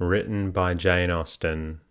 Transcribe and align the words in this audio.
Written 0.00 0.50
by 0.50 0.72
Jane 0.72 1.10
Austen, 1.10 1.82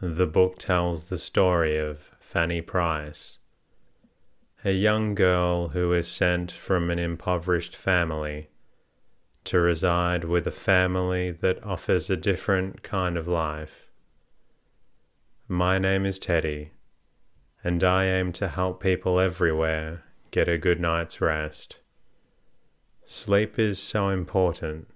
the 0.00 0.26
book 0.26 0.58
tells 0.58 1.04
the 1.04 1.16
story 1.16 1.78
of 1.78 2.10
Fanny 2.18 2.60
Price, 2.60 3.38
a 4.64 4.72
young 4.72 5.14
girl 5.14 5.68
who 5.68 5.92
is 5.92 6.08
sent 6.08 6.50
from 6.50 6.90
an 6.90 6.98
impoverished 6.98 7.76
family 7.76 8.48
to 9.44 9.60
reside 9.60 10.24
with 10.24 10.48
a 10.48 10.50
family 10.50 11.30
that 11.30 11.62
offers 11.62 12.10
a 12.10 12.16
different 12.16 12.82
kind 12.82 13.16
of 13.16 13.28
life. 13.28 13.86
My 15.46 15.78
name 15.78 16.04
is 16.04 16.18
Teddy, 16.18 16.72
and 17.62 17.84
I 17.84 18.06
aim 18.06 18.32
to 18.32 18.48
help 18.48 18.82
people 18.82 19.20
everywhere 19.20 20.02
get 20.32 20.48
a 20.48 20.58
good 20.58 20.80
night's 20.80 21.20
rest. 21.20 21.78
Sleep 23.04 23.56
is 23.56 23.78
so 23.80 24.08
important 24.08 24.88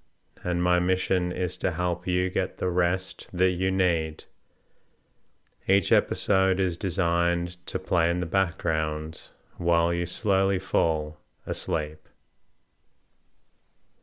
and 0.43 0.63
my 0.63 0.79
mission 0.79 1.33
is 1.33 1.57
to 1.59 1.73
help 1.73 2.07
you 2.07 2.31
get 2.31 2.59
the 2.59 2.71
rest 2.71 3.27
that 3.33 3.51
you 3.51 3.71
need. 3.71 4.25
Each 5.69 5.93
episode 5.93 6.59
is 6.59 6.77
designed 6.77 7.65
to 7.67 7.79
play 7.79 8.11
in 8.11 8.21
the 8.21 8.27
background 8.27 9.21
while 9.59 9.93
you 9.93 10.07
slowly 10.07 10.59
fall 10.59 11.19
asleep. 11.47 12.09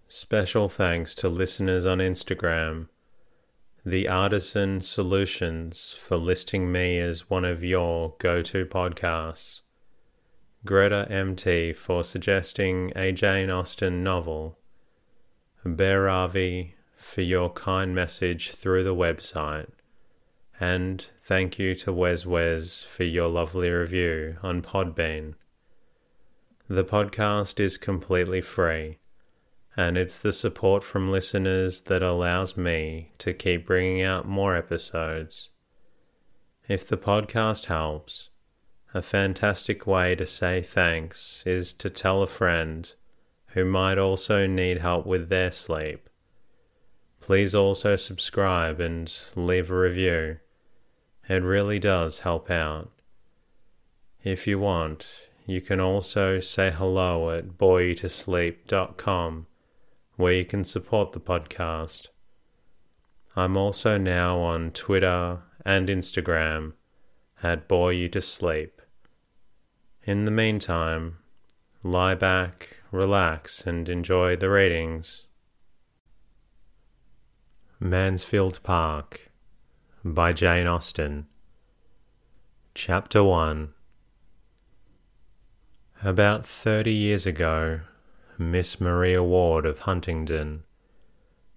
Special 0.08 0.70
thanks 0.70 1.14
to 1.16 1.28
listeners 1.28 1.86
on 1.86 1.98
Instagram, 1.98 2.88
The 3.86 4.08
Artisan 4.08 4.80
Solutions, 4.80 5.94
for 6.00 6.16
listing 6.16 6.72
me 6.72 7.00
as 7.00 7.30
one 7.30 7.44
of 7.44 7.64
your 7.64 8.16
go 8.20 8.42
to 8.44 8.66
podcasts, 8.66 9.62
Greta 10.66 11.08
MT 11.10 11.74
for 11.74 12.04
suggesting 12.04 12.94
a 12.96 13.12
Jane 13.12 13.50
Austen 13.50 14.04
novel 14.04 14.58
Bearavi 15.76 16.74
for 16.96 17.22
your 17.22 17.50
kind 17.50 17.96
message 17.96 18.52
through 18.52 18.84
the 18.84 18.96
website. 18.96 19.70
And 20.60 21.06
thank 21.22 21.60
you 21.60 21.76
to 21.76 21.92
Wes 21.92 22.26
Wes 22.26 22.84
for 22.84 23.04
your 23.04 23.28
lovely 23.28 23.70
review 23.70 24.38
on 24.42 24.62
Podbean. 24.62 25.34
The 26.70 26.84
podcast 26.84 27.60
is 27.60 27.78
completely 27.78 28.42
free, 28.42 28.98
and 29.76 29.98
it's 29.98 30.20
the 30.20 30.34
support 30.34 30.84
from 30.84 31.12
listeners 31.12 31.82
that 31.82 32.04
allows 32.04 32.58
me 32.58 33.12
to 33.20 33.34
keep 33.34 33.66
bringing 33.66 34.02
out 34.02 34.28
more 34.28 34.56
episodes. 34.56 35.50
If 36.68 36.88
the 36.88 36.98
podcast 36.98 37.66
helps, 37.66 38.30
a 38.94 39.02
fantastic 39.02 39.86
way 39.86 40.16
to 40.16 40.26
say 40.26 40.62
thanks 40.62 41.44
is 41.46 41.72
to 41.74 41.90
tell 41.90 42.22
a 42.22 42.28
friend 42.28 42.92
who 43.58 43.66
might 43.66 43.98
also 43.98 44.46
need 44.46 44.78
help 44.78 45.04
with 45.08 45.30
their 45.30 45.52
sleep. 45.52 46.12
Please 47.20 47.56
also 47.56 47.96
subscribe 47.96 48.80
and 48.80 49.12
leave 49.36 49.72
a 49.72 49.76
review. 49.76 50.38
It 51.28 51.42
really 51.42 51.80
does 51.80 52.20
help 52.20 52.52
out. 52.52 52.92
If 54.24 54.46
you 54.46 54.60
want, 54.60 55.08
you 55.48 55.60
can 55.60 55.80
also 55.80 56.40
say 56.40 56.70
hello 56.70 57.32
at 57.32 57.58
boreyoutosleep.com 57.58 59.48
where 60.18 60.34
you 60.34 60.46
can 60.46 60.64
support 60.64 61.14
the 61.14 61.20
podcast. 61.20 62.10
I'm 63.36 63.58
also 63.58 63.98
now 63.98 64.38
on 64.38 64.70
Twitter 64.70 65.40
and 65.66 65.90
Instagram 65.90 66.74
at 67.42 67.68
Bore 67.68 67.92
You 67.92 68.08
to 68.10 68.22
Sleep. 68.22 68.84
In 70.04 70.26
the 70.26 70.32
meantime, 70.32 71.18
lie 71.82 72.14
back 72.14 72.77
relax, 72.92 73.66
and 73.68 73.90
enjoy 73.90 74.36
the 74.36 74.50
ratings. 74.50 75.26
Mansfield 77.80 78.62
Park 78.64 79.32
by 80.04 80.34
Jane 80.34 80.68
Austen. 80.68 81.28
Chapter 82.74 83.24
1 83.24 83.74
About 86.04 86.46
thirty 86.46 86.94
years 86.94 87.26
ago, 87.26 87.82
Miss 88.38 88.80
Maria 88.80 89.22
Ward 89.22 89.66
of 89.66 89.80
Huntingdon, 89.80 90.64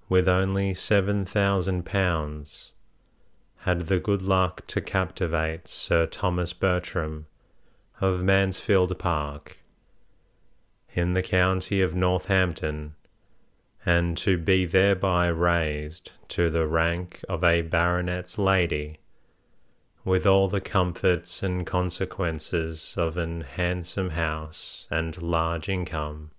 with 0.08 0.28
only 0.28 0.74
seven 0.74 1.24
thousand 1.24 1.84
pounds, 1.86 2.72
had 3.58 3.82
the 3.82 4.00
good 4.00 4.22
luck 4.22 4.66
to 4.66 4.80
captivate 4.80 5.68
Sir 5.68 6.06
Thomas 6.06 6.52
Bertram 6.52 7.26
of 8.00 8.22
Mansfield 8.22 8.98
Park 8.98 9.59
in 10.94 11.14
the 11.14 11.22
county 11.22 11.80
of 11.80 11.94
Northampton, 11.94 12.94
and 13.86 14.16
to 14.18 14.36
be 14.36 14.66
thereby 14.66 15.28
raised 15.28 16.12
to 16.28 16.50
the 16.50 16.66
rank 16.66 17.24
of 17.28 17.42
a 17.42 17.62
baronet's 17.62 18.38
lady, 18.38 18.98
with 20.04 20.26
all 20.26 20.48
the 20.48 20.60
comforts 20.60 21.42
and 21.42 21.66
consequences 21.66 22.94
of 22.96 23.16
an 23.16 23.42
handsome 23.42 24.10
house 24.10 24.86
and 24.90 25.20
large 25.22 25.68
income. 25.68 26.30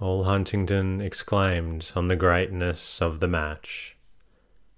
All 0.00 0.24
Huntingdon 0.24 1.00
exclaimed 1.00 1.92
on 1.94 2.08
the 2.08 2.16
greatness 2.16 3.00
of 3.00 3.20
the 3.20 3.28
match, 3.28 3.96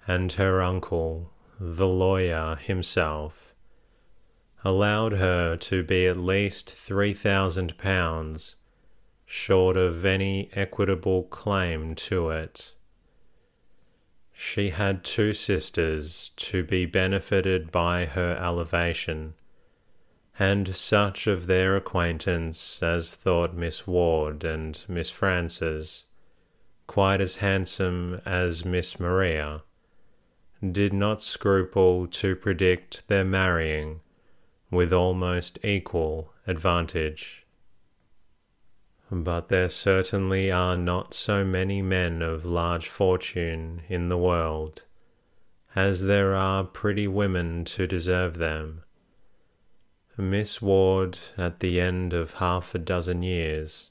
and 0.07 0.33
her 0.33 0.61
uncle, 0.61 1.33
the 1.59 1.89
lawyer 1.89 2.57
himself, 2.57 3.44
allowed 4.65 5.13
her 5.13 5.57
to 5.57 5.83
be 5.83 6.07
at 6.07 6.17
least 6.17 6.71
three 6.71 7.13
thousand 7.15 7.77
pounds 7.79 8.57
short 9.27 9.77
of 9.77 10.05
any 10.05 10.49
equitable 10.55 11.25
claim 11.25 11.95
to 11.95 12.31
it. 12.31 12.73
She 14.33 14.71
had 14.71 15.05
two 15.05 15.33
sisters 15.33 16.31
to 16.37 16.65
be 16.65 16.87
benefited 16.87 17.71
by 17.71 18.07
her 18.07 18.37
elevation, 18.37 19.35
and 20.39 20.75
such 20.75 21.27
of 21.27 21.47
their 21.47 21.77
acquaintance 21.77 22.83
as 22.83 23.15
thought 23.15 23.55
Miss 23.55 23.87
Ward 23.87 24.45
and 24.45 24.85
Miss 24.89 25.11
Frances 25.11 26.05
quite 26.87 27.21
as 27.21 27.37
handsome 27.37 28.21
as 28.25 28.65
Miss 28.65 29.01
Maria, 29.01 29.63
did 30.73 30.93
not 30.93 31.23
scruple 31.23 32.07
to 32.07 32.37
predict 32.37 33.07
their 33.09 33.25
marrying 33.25 34.01
with 34.75 34.93
almost 34.93 35.59
equal 35.65 36.33
advantage. 36.47 37.47
But 39.11 39.49
there 39.49 39.69
certainly 39.69 40.51
are 40.51 40.77
not 40.77 41.15
so 41.15 41.45
many 41.45 41.83
men 41.83 42.23
of 42.23 42.45
large 42.45 42.89
fortune 42.89 43.83
in 43.89 44.09
the 44.09 44.19
world 44.19 44.83
as 45.75 46.05
there 46.05 46.35
are 46.35 46.65
pretty 46.65 47.09
women 47.09 47.65
to 47.65 47.87
deserve 47.87 48.39
them. 48.39 48.85
Miss 50.17 50.63
Ward, 50.63 51.19
at 51.37 51.59
the 51.59 51.81
end 51.81 52.13
of 52.13 52.35
half 52.35 52.75
a 52.75 52.79
dozen 52.79 53.23
years, 53.25 53.91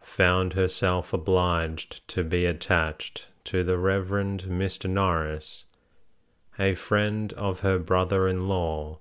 found 0.00 0.52
herself 0.52 1.12
obliged 1.14 2.06
to 2.08 2.22
be 2.22 2.44
attached 2.44 3.28
to 3.44 3.64
the 3.64 3.78
Reverend 3.78 4.42
Mr. 4.44 4.88
Norris, 4.88 5.64
a 6.58 6.74
friend 6.74 7.32
of 7.34 7.60
her 7.60 7.78
brother 7.78 8.28
in 8.28 8.46
law 8.46 8.98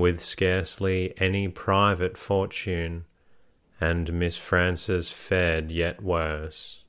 with 0.00 0.20
scarcely 0.20 1.12
any 1.18 1.46
private 1.46 2.16
fortune, 2.16 3.04
and 3.80 4.12
Miss 4.12 4.36
Frances 4.36 5.10
fared 5.10 5.70
yet 5.70 6.02
worse. 6.02 6.82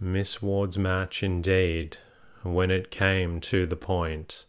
Miss 0.00 0.40
Ward's 0.40 0.78
match, 0.78 1.22
indeed, 1.22 1.98
when 2.42 2.70
it 2.70 2.90
came 2.90 3.40
to 3.40 3.66
the 3.66 3.76
point, 3.76 4.46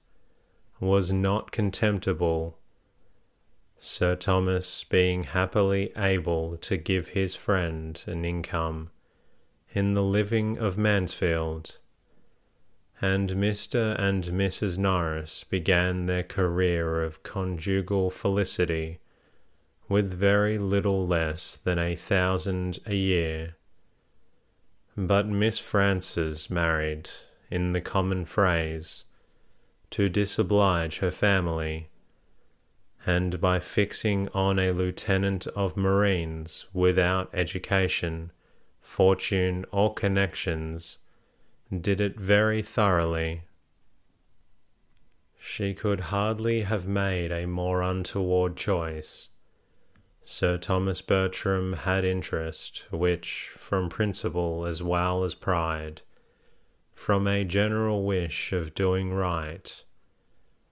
was 0.80 1.12
not 1.12 1.52
contemptible, 1.52 2.60
Sir 3.80 4.16
Thomas 4.16 4.84
being 4.84 5.24
happily 5.24 5.92
able 5.98 6.58
to 6.58 6.78
give 6.78 7.10
his 7.10 7.36
friend 7.36 8.02
an 8.06 8.24
income 8.24 8.92
in 9.74 9.94
the 9.94 10.04
living 10.04 10.58
of 10.58 10.78
Mansfield 10.78 11.80
and 13.02 13.32
Mr. 13.32 14.00
and 14.00 14.24
Mrs. 14.26 14.78
Norris 14.78 15.44
began 15.44 16.06
their 16.06 16.24
career 16.24 17.04
of 17.04 17.24
conjugal 17.24 18.10
felicity 18.10 19.00
with 19.90 20.14
very 20.14 20.58
little 20.58 21.06
less 21.06 21.56
than 21.56 21.78
a 21.78 21.96
thousand 21.96 22.80
a 22.86 22.96
year. 22.96 23.56
But 24.96 25.28
Miss 25.28 25.60
Frances 25.60 26.50
married, 26.50 27.10
in 27.50 27.74
the 27.74 27.82
common 27.82 28.26
phrase, 28.26 29.06
to 29.92 30.10
disoblige 30.10 31.00
her 31.00 31.12
family, 31.12 31.90
and 33.06 33.42
by 33.42 33.60
fixing 33.60 34.30
on 34.30 34.58
a 34.58 34.72
lieutenant 34.72 35.46
of 35.48 35.76
marines 35.76 36.66
without 36.74 37.30
education, 37.34 38.32
fortune, 38.82 39.66
or 39.72 39.94
connections, 39.94 40.98
did 41.72 42.02
it 42.02 42.20
very 42.20 42.62
thoroughly. 42.62 43.44
She 45.40 45.74
could 45.74 46.00
hardly 46.00 46.62
have 46.62 46.88
made 46.88 47.32
a 47.32 47.46
more 47.46 47.82
untoward 47.82 48.56
choice. 48.56 49.30
Sir 50.24 50.58
Thomas 50.58 51.02
Bertram 51.02 51.74
had 51.74 52.06
interest, 52.06 52.86
which, 52.92 53.52
from 53.56 53.90
principle 53.90 54.66
as 54.66 54.82
well 54.82 55.26
as 55.26 55.36
pride, 55.36 56.02
from 56.94 57.28
a 57.28 57.44
general 57.44 58.06
wish 58.06 58.54
of 58.54 58.74
doing 58.74 59.14
right, 59.14 59.84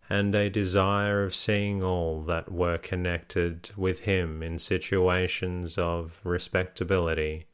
and 0.10 0.34
a 0.34 0.50
desire 0.50 1.24
of 1.24 1.36
seeing 1.36 1.84
all 1.84 2.22
that 2.22 2.52
were 2.52 2.78
connected 2.78 3.72
with 3.76 4.02
him 4.02 4.42
in 4.42 4.58
situations 4.58 5.78
of 5.78 6.22
respectability, 6.24 7.46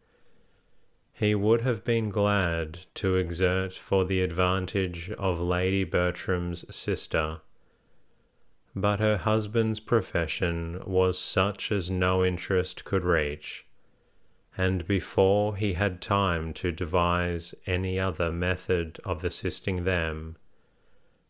he 1.18 1.34
would 1.34 1.62
have 1.62 1.84
been 1.84 2.10
glad 2.10 2.80
to 2.94 3.16
exert 3.16 3.74
for 3.74 4.06
the 4.06 4.22
advantage 4.22 5.12
of 5.12 5.40
Lady 5.40 5.84
Bertram's 5.84 6.64
sister 6.76 7.42
but 8.82 9.00
her 9.00 9.18
husband's 9.18 9.80
profession 9.80 10.82
was 10.86 11.18
such 11.18 11.72
as 11.72 11.90
no 11.90 12.24
interest 12.24 12.86
could 12.86 13.04
reach, 13.04 13.66
and 14.56 14.88
before 14.88 15.56
he 15.56 15.74
had 15.74 16.00
time 16.00 16.54
to 16.54 16.72
devise 16.72 17.56
any 17.66 18.00
other 18.00 18.32
method 18.32 19.00
of 19.04 19.24
assisting 19.24 19.84
them, 19.84 20.38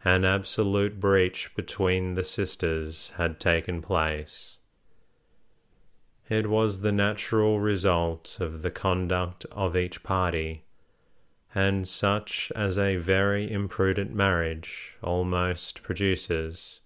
an 0.04 0.26
absolute 0.26 1.00
breach 1.00 1.56
between 1.56 2.16
the 2.16 2.24
sisters 2.24 3.14
had 3.16 3.40
taken 3.40 3.82
place. 3.82 4.58
It 6.30 6.48
was 6.48 6.82
the 6.82 6.92
natural 6.92 7.60
result 7.62 8.38
of 8.42 8.62
the 8.62 8.72
conduct 8.72 9.46
of 9.52 9.78
each 9.78 10.04
party, 10.04 10.66
and 11.56 11.88
such 11.88 12.52
as 12.54 12.78
a 12.78 12.98
very 12.98 13.50
imprudent 13.50 14.14
marriage 14.14 14.94
almost 15.02 15.84
produces 15.84 16.82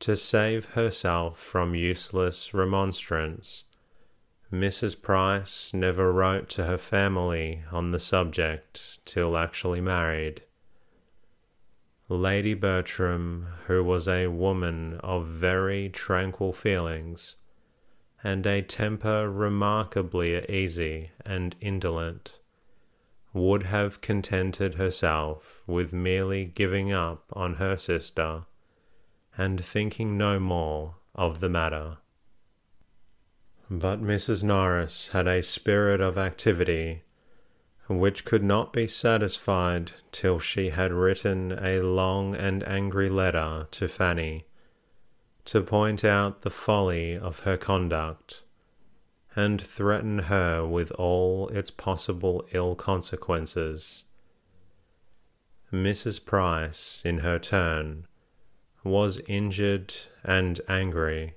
to 0.00 0.16
save 0.16 0.70
herself 0.70 1.38
from 1.38 1.74
useless 1.74 2.54
remonstrance. 2.54 3.64
Mrs. 4.50 5.00
Price 5.00 5.74
never 5.74 6.10
wrote 6.10 6.48
to 6.50 6.64
her 6.64 6.78
family 6.78 7.62
on 7.70 7.90
the 7.90 7.98
subject 7.98 9.04
till 9.04 9.36
actually 9.36 9.82
married. 9.82 10.42
Lady 12.08 12.54
Bertram, 12.54 13.48
who 13.66 13.84
was 13.84 14.08
a 14.08 14.28
woman 14.28 14.98
of 15.02 15.26
very 15.26 15.90
tranquil 15.90 16.54
feelings, 16.54 17.36
and 18.24 18.46
a 18.46 18.62
temper 18.62 19.30
remarkably 19.30 20.44
easy 20.48 21.10
and 21.24 21.54
indolent, 21.60 22.38
would 23.32 23.64
have 23.64 24.00
contented 24.00 24.74
herself 24.74 25.62
with 25.66 25.92
merely 25.92 26.44
giving 26.44 26.92
up 26.92 27.24
on 27.32 27.54
her 27.54 27.76
sister 27.76 28.44
and 29.36 29.64
thinking 29.64 30.18
no 30.18 30.40
more 30.40 30.96
of 31.14 31.40
the 31.40 31.48
matter. 31.48 31.98
But 33.70 34.02
Mrs. 34.02 34.42
Norris 34.42 35.08
had 35.08 35.28
a 35.28 35.42
spirit 35.42 36.00
of 36.00 36.16
activity 36.18 37.02
which 37.86 38.24
could 38.24 38.42
not 38.42 38.72
be 38.72 38.86
satisfied 38.86 39.92
till 40.12 40.38
she 40.38 40.70
had 40.70 40.92
written 40.92 41.52
a 41.52 41.80
long 41.80 42.34
and 42.34 42.66
angry 42.68 43.08
letter 43.08 43.66
to 43.70 43.88
Fanny 43.88 44.47
to 45.48 45.62
point 45.62 46.04
out 46.04 46.42
the 46.42 46.50
folly 46.50 47.16
of 47.16 47.38
her 47.40 47.56
conduct 47.56 48.42
and 49.34 49.58
threaten 49.62 50.18
her 50.18 50.66
with 50.66 50.90
all 50.92 51.48
its 51.48 51.70
possible 51.70 52.46
ill 52.52 52.74
consequences. 52.74 54.04
Mrs. 55.72 56.22
Price, 56.22 57.00
in 57.02 57.20
her 57.20 57.38
turn, 57.38 58.06
was 58.84 59.22
injured 59.26 59.94
and 60.22 60.60
angry, 60.68 61.36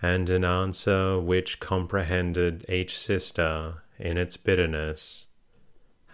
and 0.00 0.30
an 0.30 0.44
answer 0.44 1.18
which 1.18 1.58
comprehended 1.58 2.64
each 2.68 2.96
sister 2.96 3.82
in 3.98 4.18
its 4.18 4.36
bitterness, 4.36 5.26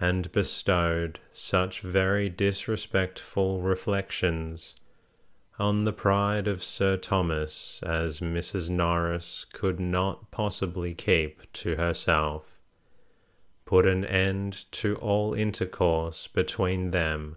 and 0.00 0.32
bestowed 0.32 1.20
such 1.30 1.82
very 1.82 2.30
disrespectful 2.30 3.60
reflections 3.60 4.76
on 5.58 5.84
the 5.84 5.92
pride 5.92 6.46
of 6.46 6.62
Sir 6.62 6.96
Thomas 6.96 7.80
as 7.82 8.20
Mrs. 8.20 8.68
Norris 8.68 9.46
could 9.52 9.80
not 9.80 10.30
possibly 10.30 10.94
keep 10.94 11.50
to 11.54 11.76
herself, 11.76 12.60
put 13.64 13.86
an 13.86 14.04
end 14.04 14.70
to 14.72 14.96
all 14.96 15.32
intercourse 15.32 16.26
between 16.26 16.90
them 16.90 17.36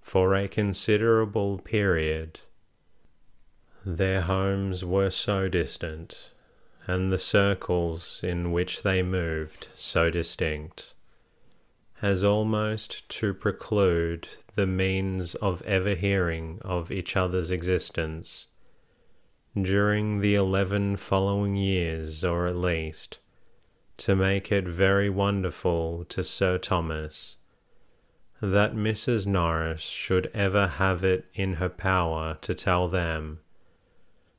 for 0.00 0.34
a 0.34 0.48
considerable 0.48 1.58
period. 1.58 2.40
Their 3.84 4.22
homes 4.22 4.84
were 4.84 5.10
so 5.10 5.48
distant, 5.48 6.30
and 6.86 7.12
the 7.12 7.18
circles 7.18 8.20
in 8.22 8.50
which 8.50 8.82
they 8.82 9.02
moved 9.02 9.68
so 9.74 10.10
distinct, 10.10 10.94
as 12.00 12.22
almost 12.22 13.08
to 13.08 13.34
preclude 13.34 14.28
the 14.54 14.66
means 14.66 15.34
of 15.36 15.62
ever 15.62 15.94
hearing 15.94 16.58
of 16.62 16.90
each 16.92 17.16
other's 17.16 17.50
existence. 17.50 18.46
During 19.60 20.20
the 20.20 20.34
eleven 20.34 20.96
following 20.96 21.56
years, 21.56 22.22
or 22.22 22.46
at 22.46 22.56
least, 22.56 23.18
to 23.96 24.14
make 24.14 24.52
it 24.52 24.68
very 24.68 25.10
wonderful 25.10 26.04
to 26.10 26.22
Sir 26.22 26.58
Thomas 26.58 27.36
that 28.40 28.74
Mrs. 28.74 29.26
Norris 29.26 29.82
should 29.82 30.30
ever 30.32 30.68
have 30.68 31.02
it 31.02 31.26
in 31.34 31.54
her 31.54 31.68
power 31.68 32.38
to 32.42 32.54
tell 32.54 32.88
them, 32.88 33.40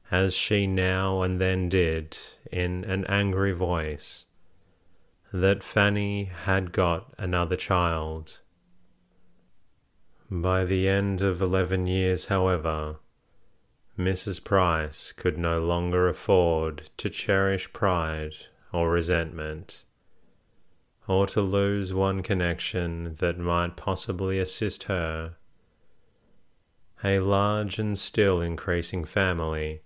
as 0.09 0.33
she 0.33 0.65
now 0.65 1.21
and 1.21 1.41
then 1.41 1.67
did 1.67 2.17
in 2.51 2.85
an 2.85 3.05
angry 3.05 3.51
voice, 3.51 4.25
that 5.31 5.63
Fanny 5.63 6.25
had 6.25 6.71
got 6.71 7.13
another 7.17 7.55
child. 7.55 8.39
By 10.31 10.65
the 10.65 10.87
end 10.87 11.21
of 11.21 11.41
eleven 11.41 11.87
years, 11.87 12.25
however, 12.25 12.97
Mrs. 13.97 14.43
Price 14.43 15.11
could 15.11 15.37
no 15.37 15.59
longer 15.59 16.07
afford 16.07 16.89
to 16.97 17.09
cherish 17.09 17.71
pride 17.73 18.33
or 18.71 18.89
resentment 18.91 19.83
or 21.09 21.25
to 21.25 21.41
lose 21.41 21.91
one 21.91 22.21
connection 22.21 23.15
that 23.15 23.39
might 23.39 23.75
possibly 23.75 24.39
assist 24.39 24.83
her. 24.83 25.35
A 27.03 27.19
large 27.19 27.79
and 27.79 27.97
still 27.97 28.41
increasing 28.41 29.03
family, 29.03 29.81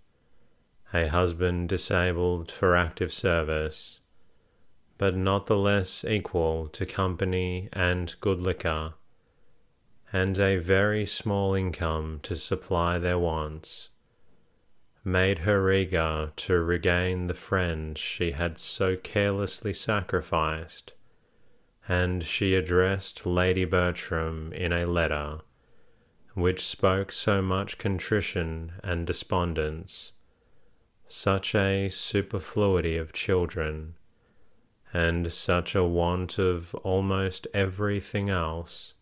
a 0.93 1.07
husband 1.07 1.69
disabled 1.69 2.51
for 2.51 2.75
active 2.75 3.13
service, 3.13 4.01
but 4.97 5.15
not 5.15 5.47
the 5.47 5.57
less 5.57 6.03
equal 6.05 6.67
to 6.69 6.85
company 6.85 7.69
and 7.73 8.15
good 8.19 8.39
liquor, 8.39 8.93
and 10.11 10.39
a 10.39 10.57
very 10.57 11.05
small 11.05 11.53
income 11.53 12.19
to 12.23 12.35
supply 12.35 12.97
their 12.97 13.19
wants, 13.19 13.89
made 15.03 15.39
her 15.39 15.71
eager 15.71 16.31
to 16.35 16.59
regain 16.59 17.27
the 17.27 17.33
friend 17.33 17.97
she 17.97 18.31
had 18.31 18.57
so 18.57 18.95
carelessly 18.95 19.73
sacrificed 19.73 20.93
and 21.87 22.25
she 22.25 22.55
addressed 22.55 23.25
Lady 23.25 23.65
Bertram 23.65 24.53
in 24.53 24.71
a 24.71 24.85
letter, 24.85 25.39
which 26.33 26.65
spoke 26.65 27.11
so 27.11 27.41
much 27.41 27.77
contrition 27.77 28.73
and 28.83 29.05
despondence, 29.05 30.13
such 31.07 31.53
a 31.53 31.89
superfluity 31.89 32.97
of 32.97 33.11
children, 33.11 33.95
and 34.93 35.33
such 35.33 35.75
a 35.75 35.83
want 35.83 36.37
of 36.37 36.75
almost 36.75 37.47
everything 37.53 38.29
else, 38.29 38.93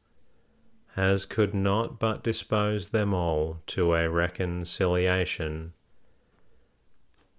as 0.95 1.25
could 1.25 1.53
not 1.53 1.99
but 1.99 2.23
dispose 2.23 2.91
them 2.91 3.13
all 3.13 3.61
to 3.67 3.93
a 3.93 4.09
reconciliation. 4.09 5.73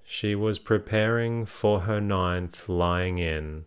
She 0.04 0.34
was 0.34 0.58
preparing 0.58 1.46
for 1.46 1.80
her 1.80 2.00
ninth 2.00 2.68
lying 2.68 3.18
in 3.18 3.64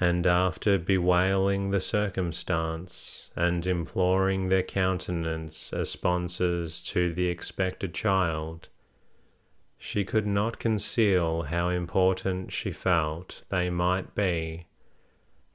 and 0.00 0.26
after 0.26 0.78
bewailing 0.78 1.70
the 1.70 1.80
circumstance, 1.80 3.30
and 3.34 3.66
imploring 3.66 4.48
their 4.48 4.62
countenance 4.62 5.72
as 5.72 5.90
sponsors 5.90 6.82
to 6.84 7.12
the 7.12 7.26
expected 7.26 7.92
child, 7.92 8.68
she 9.78 10.04
could 10.04 10.26
not 10.26 10.58
conceal 10.58 11.42
how 11.42 11.68
important 11.68 12.52
she 12.52 12.72
felt 12.72 13.42
they 13.48 13.70
might 13.70 14.14
be 14.14 14.66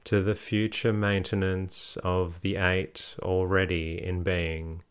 to 0.04 0.22
the 0.22 0.34
future 0.34 0.92
maintenance 0.92 1.96
of 2.02 2.40
the 2.40 2.56
eight 2.56 3.16
already 3.22 4.02
in 4.02 4.22
being. 4.22 4.82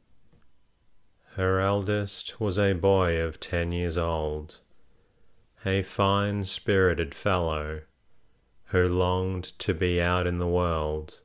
Her 1.36 1.60
eldest 1.60 2.40
was 2.40 2.58
a 2.58 2.74
boy 2.74 3.20
of 3.20 3.40
ten 3.40 3.72
years 3.72 3.98
old, 3.98 4.60
a 5.66 5.82
fine 5.84 6.44
spirited 6.44 7.16
fellow, 7.16 7.82
who 8.66 8.88
longed 8.88 9.58
to 9.60 9.74
be 9.74 10.02
out 10.02 10.28
in 10.28 10.40
the 10.40 10.48
world. 10.48 11.22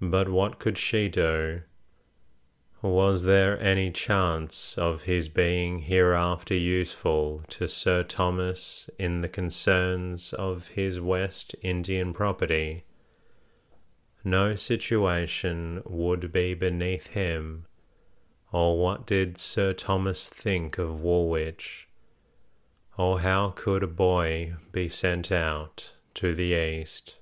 But 0.00 0.28
what 0.28 0.58
could 0.58 0.78
she 0.78 1.08
do? 1.08 1.62
Was 2.82 3.22
there 3.22 3.60
any 3.60 3.92
chance 3.92 4.76
of 4.76 5.02
his 5.02 5.28
being 5.28 5.82
hereafter 5.82 6.54
useful 6.54 7.44
to 7.50 7.68
Sir 7.68 8.02
Thomas 8.02 8.90
in 8.98 9.20
the 9.20 9.28
concerns 9.28 10.32
of 10.32 10.66
his 10.66 10.98
West 10.98 11.54
Indian 11.62 12.12
property? 12.12 12.82
No 14.24 14.56
situation 14.56 15.80
would 15.84 16.32
be 16.32 16.54
beneath 16.54 17.06
him, 17.08 17.66
or 18.50 18.76
what 18.82 19.06
did 19.06 19.38
Sir 19.38 19.72
Thomas 19.72 20.28
think 20.28 20.76
of 20.76 21.02
Woolwich? 21.02 21.86
Or 22.98 23.20
how 23.20 23.50
could 23.50 23.84
a 23.84 23.86
boy 23.86 24.54
be 24.72 24.88
sent 24.88 25.30
out 25.30 25.92
to 26.14 26.34
the 26.34 26.52
East? 26.52 27.20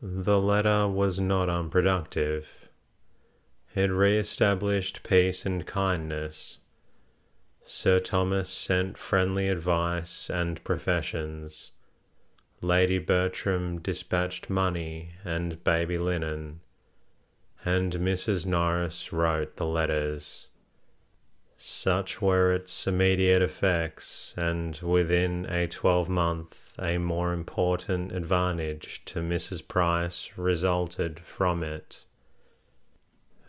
The 0.00 0.40
letter 0.40 0.86
was 0.86 1.18
not 1.18 1.48
unproductive 1.48 2.57
it 3.74 3.90
re-established 3.90 5.02
peace 5.02 5.44
and 5.46 5.66
kindness. 5.66 6.58
Sir 7.62 8.00
Thomas 8.00 8.48
sent 8.48 8.96
friendly 8.96 9.48
advice 9.48 10.30
and 10.30 10.62
professions. 10.64 11.72
Lady 12.60 12.98
Bertram 12.98 13.78
dispatched 13.80 14.50
money 14.50 15.10
and 15.24 15.62
baby 15.62 15.98
linen, 15.98 16.60
and 17.64 17.92
Mrs. 17.92 18.46
Norris 18.46 19.12
wrote 19.12 19.56
the 19.56 19.66
letters. 19.66 20.48
Such 21.56 22.22
were 22.22 22.52
its 22.52 22.86
immediate 22.86 23.42
effects, 23.42 24.32
and 24.36 24.76
within 24.78 25.44
a 25.46 25.66
twelvemonth 25.66 26.74
a 26.78 26.98
more 26.98 27.32
important 27.32 28.12
advantage 28.12 29.02
to 29.06 29.20
Mrs. 29.20 29.66
Price 29.66 30.30
resulted 30.36 31.20
from 31.20 31.62
it. 31.62 32.04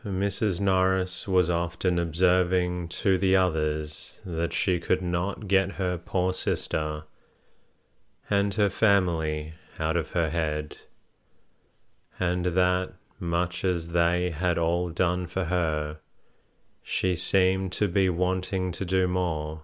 Mrs. 0.06 0.62
Norris 0.62 1.28
was 1.28 1.50
often 1.50 2.00
observing 2.00 2.88
to 2.88 3.18
the 3.18 3.36
others 3.36 4.22
that 4.26 4.54
she 4.54 4.80
could 4.80 5.02
not 5.02 5.50
get 5.50 5.74
her 5.74 5.98
poor 5.98 6.32
sister 6.32 7.04
and 8.30 8.54
her 8.54 8.70
family 8.70 9.56
out 9.78 9.98
of 9.98 10.12
her 10.12 10.30
head, 10.30 10.78
and 12.18 12.46
that, 12.46 12.94
much 13.20 13.66
as 13.66 13.90
they 13.90 14.30
had 14.30 14.58
all 14.58 14.90
done 14.90 15.28
for 15.28 15.46
her, 15.46 16.00
she 16.82 17.14
seemed 17.14 17.74
to 17.74 17.90
be 17.90 18.10
wanting 18.10 18.72
to 18.72 18.86
do 18.86 19.06
more, 19.06 19.64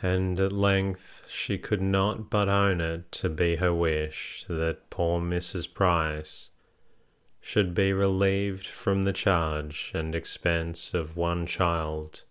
and 0.00 0.38
at 0.38 0.52
length 0.52 1.26
she 1.28 1.58
could 1.58 1.82
not 1.82 2.30
but 2.30 2.48
own 2.48 2.80
it 2.80 3.10
to 3.10 3.28
be 3.28 3.56
her 3.56 3.74
wish 3.74 4.44
that 4.48 4.90
poor 4.90 5.20
Mrs. 5.20 5.74
Price 5.74 6.50
should 7.48 7.72
be 7.72 7.94
relieved 7.94 8.66
from 8.66 9.04
the 9.04 9.12
charge 9.14 9.90
and 9.94 10.14
expense 10.14 10.92
of 10.92 11.16
one 11.16 11.46
child, 11.46 12.22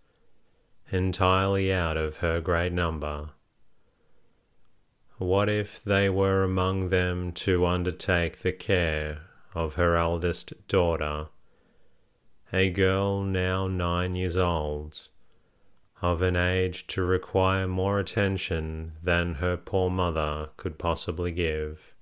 entirely 0.92 1.72
out 1.72 1.96
of 1.96 2.18
her 2.18 2.40
great 2.40 2.72
number. 2.72 3.30
What 5.16 5.48
if 5.48 5.82
they 5.82 6.08
were 6.08 6.44
among 6.44 6.90
them 6.90 7.32
to 7.32 7.66
undertake 7.66 8.38
the 8.42 8.52
care 8.52 9.22
of 9.56 9.74
her 9.74 9.96
eldest 9.96 10.52
daughter, 10.68 11.26
a 12.52 12.70
girl 12.70 13.24
now 13.24 13.66
nine 13.66 14.14
years 14.14 14.36
old, 14.36 15.08
of 16.00 16.22
an 16.22 16.36
age 16.36 16.86
to 16.86 17.02
require 17.02 17.66
more 17.66 17.98
attention 17.98 18.92
than 19.02 19.34
her 19.42 19.56
poor 19.56 19.90
mother 19.90 20.50
could 20.56 20.78
possibly 20.78 21.32
give? 21.32 21.92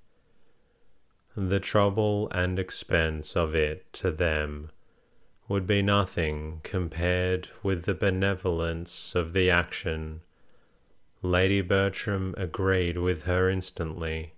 The 1.39 1.59
trouble 1.59 2.27
and 2.31 2.57
expense 2.57 3.35
of 3.35 3.53
it 3.53 3.93
to 3.93 4.09
them 4.09 4.71
would 5.47 5.67
be 5.67 5.83
nothing 5.83 6.59
compared 6.63 7.47
with 7.61 7.83
the 7.83 7.93
benevolence 7.93 9.13
of 9.13 9.33
the 9.33 9.47
action. 9.47 10.19
Lady 11.21 11.61
Bertram 11.61 12.33
agreed 12.37 12.97
with 12.97 13.23
her 13.23 13.51
instantly. 13.51 14.33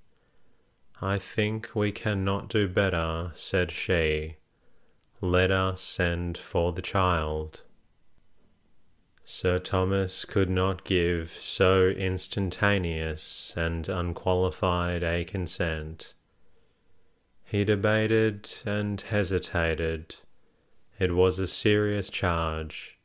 I 1.02 1.18
think 1.18 1.74
we 1.74 1.94
cannot 1.94 2.50
do 2.50 2.68
better, 2.68 3.32
said 3.34 3.72
she. 3.72 4.36
Let 5.22 5.52
us 5.52 5.82
send 5.82 6.38
for 6.38 6.74
the 6.74 6.82
child. 6.82 7.62
Sir 9.24 9.58
Thomas 9.58 10.26
could 10.26 10.50
not 10.50 10.84
give 10.84 11.32
so 11.32 11.88
instantaneous 11.88 13.54
and 13.56 13.88
unqualified 13.88 15.02
a 15.02 15.24
consent. 15.24 16.14
He 17.50 17.66
debated 17.66 18.48
and 18.64 19.02
hesitated. 19.02 20.18
It 21.00 21.16
was 21.16 21.40
a 21.40 21.48
serious 21.48 22.12
charge. 22.12 23.00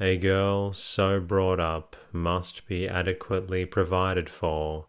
A 0.00 0.16
girl 0.16 0.72
so 0.72 1.20
brought 1.20 1.60
up 1.60 1.94
must 2.10 2.66
be 2.66 2.88
adequately 2.88 3.66
provided 3.66 4.30
for, 4.30 4.86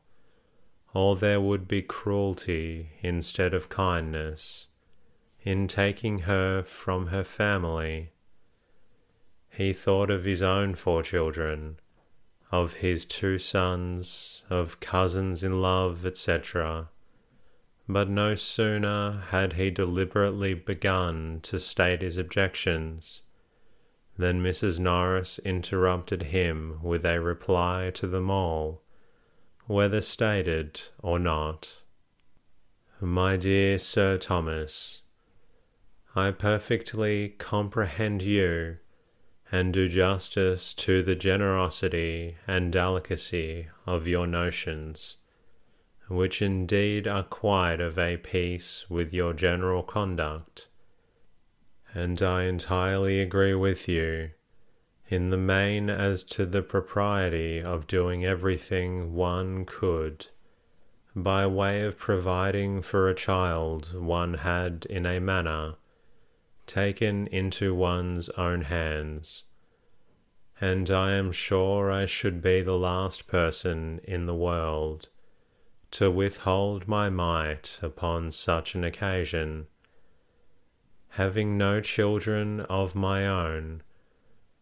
or 0.94 1.18
there 1.18 1.42
would 1.42 1.68
be 1.68 1.82
cruelty 1.82 2.92
instead 3.02 3.54
of 3.54 3.68
kindness 3.68 4.68
in 5.42 5.68
taking 5.68 6.20
her 6.20 6.64
from 6.64 7.08
her 7.08 7.26
family. 7.26 8.14
He 9.50 9.74
thought 9.74 10.10
of 10.10 10.24
his 10.24 10.42
own 10.42 10.76
four 10.76 11.04
children, 11.04 11.78
of 12.54 12.76
his 12.76 13.06
two 13.06 13.38
sons, 13.38 14.44
of 14.50 14.80
cousins 14.80 15.44
in 15.44 15.62
love, 15.62 16.06
etc 16.06 16.88
but 17.92 18.10
no 18.10 18.36
sooner 18.36 19.24
had 19.30 19.54
he 19.54 19.70
deliberately 19.70 20.54
begun 20.54 21.40
to 21.42 21.60
state 21.60 22.02
his 22.02 22.18
objections 22.18 23.22
than 24.18 24.42
Mrs. 24.42 24.80
Norris 24.80 25.40
interrupted 25.40 26.24
him 26.24 26.80
with 26.82 27.06
a 27.06 27.20
reply 27.20 27.92
to 27.96 28.08
them 28.08 28.30
all, 28.30 28.82
whether 29.66 30.00
stated 30.00 30.80
or 31.00 31.20
not. 31.20 31.82
My 33.00 33.36
dear 33.36 33.78
Sir 33.78 34.18
Thomas, 34.18 35.02
I 36.16 36.32
perfectly 36.32 37.30
comprehend 37.38 38.22
you 38.22 38.78
and 39.52 39.74
do 39.74 39.88
justice 39.88 40.74
to 40.76 41.04
the 41.04 41.16
generosity 41.16 42.38
and 42.48 42.72
delicacy 42.72 43.68
of 43.86 44.08
your 44.08 44.28
notions 44.28 45.18
which 46.12 46.42
indeed 46.42 47.08
are 47.08 47.24
quite 47.24 47.80
of 47.80 47.98
a 47.98 48.18
piece 48.18 48.90
with 48.90 49.14
your 49.14 49.34
general 49.34 49.82
conduct. 49.82 50.68
And 51.94 52.22
I 52.22 52.44
entirely 52.44 53.22
agree 53.22 53.56
with 53.56 53.88
you 53.88 54.32
in 55.08 55.30
the 55.30 55.38
main 55.38 55.90
as 55.90 56.24
to 56.24 56.46
the 56.46 56.62
propriety 56.62 57.62
of 57.62 57.88
doing 57.88 58.26
everything 58.26 59.14
one 59.14 59.66
could 59.66 60.28
by 61.16 61.46
way 61.46 61.82
of 61.84 61.98
providing 61.98 62.82
for 62.82 63.10
a 63.10 63.16
child 63.16 63.94
one 63.94 64.36
had 64.36 64.86
in 64.90 65.06
a 65.06 65.20
manner 65.20 65.76
taken 66.68 67.28
into 67.28 67.74
one's 67.76 68.30
own 68.30 68.62
hands. 68.62 69.44
And 70.60 70.90
I 70.92 71.14
am 71.14 71.32
sure 71.32 71.92
I 71.92 72.06
should 72.06 72.42
be 72.42 72.62
the 72.62 72.78
last 72.78 73.28
person 73.28 74.00
in 74.04 74.26
the 74.26 74.36
world 74.36 75.10
to 75.92 76.10
withhold 76.10 76.88
my 76.88 77.10
might 77.10 77.78
upon 77.82 78.32
such 78.32 78.76
an 78.76 78.84
occasion. 78.84 79.68
Having 81.10 81.58
no 81.58 81.82
children 81.82 82.62
of 82.62 82.96
my 82.96 83.28
own, 83.28 83.84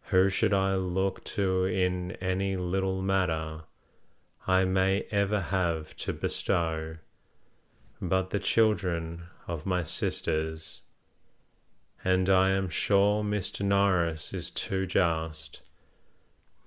who 0.03 0.29
should 0.29 0.53
I 0.53 0.75
look 0.75 1.23
to 1.25 1.65
in 1.65 2.13
any 2.13 2.57
little 2.57 3.01
matter 3.03 3.63
I 4.47 4.65
may 4.65 5.05
ever 5.11 5.39
have 5.39 5.95
to 5.97 6.13
bestow, 6.13 6.97
but 8.01 8.31
the 8.31 8.39
children 8.39 9.27
of 9.47 9.67
my 9.67 9.83
sisters? 9.83 10.81
And 12.03 12.29
I 12.29 12.49
am 12.51 12.69
sure 12.69 13.23
Mr. 13.23 13.61
Norris 13.61 14.33
is 14.33 14.49
too 14.49 14.87
just 14.87 15.61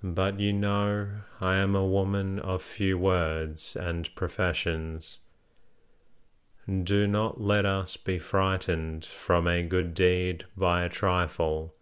but 0.02 0.40
you 0.40 0.52
know 0.52 1.08
I 1.40 1.56
am 1.56 1.76
a 1.76 1.86
woman 1.86 2.40
of 2.40 2.62
few 2.62 2.98
words 2.98 3.76
and 3.76 4.12
professions. 4.14 5.18
Do 6.66 7.06
not 7.06 7.40
let 7.40 7.64
us 7.64 7.96
be 7.96 8.18
frightened 8.18 9.04
from 9.04 9.46
a 9.46 9.62
good 9.62 9.94
deed 9.94 10.44
by 10.56 10.82
a 10.82 10.88
trifle. 10.88 11.74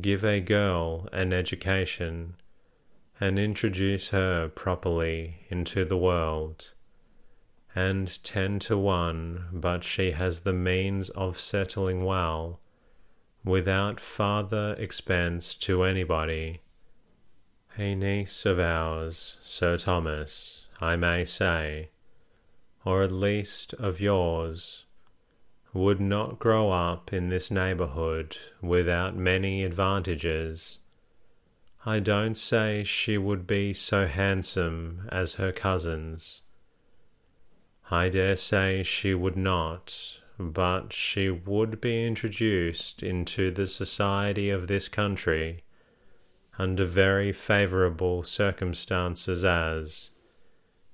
Give 0.00 0.24
a 0.24 0.40
girl 0.40 1.08
an 1.12 1.32
education, 1.32 2.36
and 3.20 3.38
introduce 3.38 4.08
her 4.08 4.48
properly 4.48 5.46
into 5.48 5.84
the 5.84 5.96
world, 5.96 6.72
and 7.74 8.22
ten 8.24 8.58
to 8.60 8.76
one, 8.76 9.46
but 9.52 9.84
she 9.84 10.12
has 10.12 10.40
the 10.40 10.52
means 10.52 11.08
of 11.10 11.38
settling 11.38 12.04
well, 12.04 12.60
without 13.44 14.00
farther 14.00 14.74
expense 14.78 15.54
to 15.54 15.82
anybody. 15.82 16.62
A 17.78 17.94
niece 17.94 18.44
of 18.44 18.58
ours, 18.58 19.38
Sir 19.42 19.78
Thomas, 19.78 20.66
I 20.78 20.94
may 20.94 21.24
say, 21.24 21.88
or 22.84 23.02
at 23.02 23.10
least 23.10 23.72
of 23.74 23.98
yours, 23.98 24.84
would 25.72 25.98
not 25.98 26.38
grow 26.38 26.70
up 26.70 27.14
in 27.14 27.30
this 27.30 27.50
neighbourhood 27.50 28.36
without 28.60 29.16
many 29.16 29.64
advantages. 29.64 30.80
I 31.86 31.98
don't 31.98 32.34
say 32.34 32.84
she 32.84 33.16
would 33.16 33.46
be 33.46 33.72
so 33.72 34.06
handsome 34.06 35.08
as 35.10 35.34
her 35.34 35.50
cousins. 35.50 36.42
I 37.90 38.10
dare 38.10 38.36
say 38.36 38.82
she 38.82 39.14
would 39.14 39.36
not, 39.36 40.18
but 40.38 40.92
she 40.92 41.30
would 41.30 41.80
be 41.80 42.06
introduced 42.06 43.02
into 43.02 43.50
the 43.50 43.66
society 43.66 44.50
of 44.50 44.66
this 44.66 44.88
country 44.90 45.64
under 46.58 46.84
very 46.84 47.32
favourable 47.32 48.22
circumstances 48.22 49.42
as, 49.44 50.10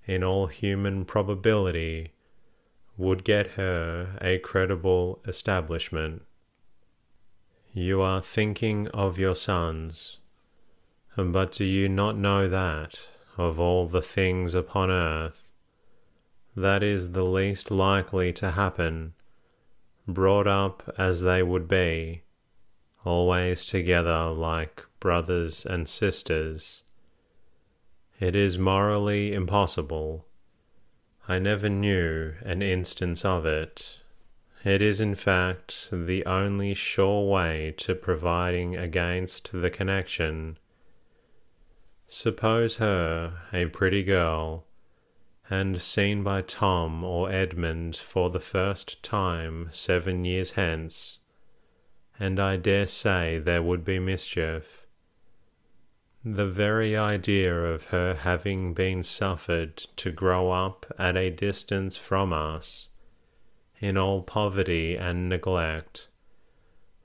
in 0.07 0.23
all 0.23 0.47
human 0.47 1.05
probability, 1.05 2.13
would 2.97 3.25
get 3.25 3.53
her 3.53 4.17
a 4.21 4.39
credible 4.39 5.21
establishment. 5.27 6.23
You 7.73 8.01
are 8.01 8.23
thinking 8.23 8.89
of 8.89 9.19
your 9.19 9.35
sons, 9.35 10.19
but 11.17 11.53
do 11.53 11.65
you 11.65 11.89
not 11.89 12.17
know 12.17 12.49
that, 12.49 13.01
of 13.37 13.61
all 13.61 13.87
the 13.87 14.03
things 14.03 14.55
upon 14.55 14.91
earth, 14.91 15.51
that 16.57 16.83
is 16.83 17.13
the 17.13 17.25
least 17.25 17.71
likely 17.71 18.33
to 18.33 18.53
happen, 18.53 19.15
brought 20.09 20.49
up 20.49 20.93
as 20.99 21.21
they 21.21 21.43
would 21.43 21.69
be, 21.69 22.23
always 23.05 23.65
together 23.65 24.29
like 24.31 24.85
brothers 25.01 25.65
and 25.65 25.89
sisters. 25.89 26.83
It 28.21 28.35
is 28.35 28.59
morally 28.59 29.33
impossible. 29.33 30.27
I 31.29 31.39
never 31.39 31.69
knew 31.69 32.35
an 32.43 32.63
instance 32.63 33.25
of 33.25 33.47
it. 33.47 34.01
It 34.65 34.83
is, 34.83 35.01
in 35.01 35.15
fact, 35.15 35.89
the 35.93 36.27
only 36.27 36.75
sure 36.75 37.31
way 37.31 37.75
to 37.79 37.95
providing 37.95 38.77
against 38.77 39.51
the 39.53 39.71
connection. 39.71 40.59
Suppose 42.09 42.77
her 42.77 43.43
a 43.53 43.67
pretty 43.67 44.03
girl, 44.03 44.65
and 45.49 45.81
seen 45.81 46.23
by 46.23 46.43
Tom 46.43 47.05
or 47.05 47.31
Edmund 47.31 47.97
for 47.97 48.31
the 48.31 48.41
first 48.41 49.03
time 49.03 49.69
seven 49.71 50.25
years 50.25 50.53
hence, 50.53 51.19
and 52.19 52.41
I 52.41 52.57
dare 52.57 52.87
say 52.87 53.39
there 53.39 53.63
would 53.63 53.85
be 53.85 53.99
mischief. 53.99 54.78
The 56.31 56.47
very 56.47 56.95
idea 56.95 57.55
of 57.55 57.85
her 57.85 58.13
having 58.13 58.75
been 58.75 59.03
suffered 59.03 59.79
to 59.97 60.11
grow 60.11 60.51
up 60.51 60.85
at 60.99 61.17
a 61.17 61.31
distance 61.31 61.97
from 61.97 62.35
us, 62.35 62.89
in 63.81 63.97
all 63.97 64.21
poverty 64.23 64.95
and 64.95 65.31
neglect, 65.31 66.09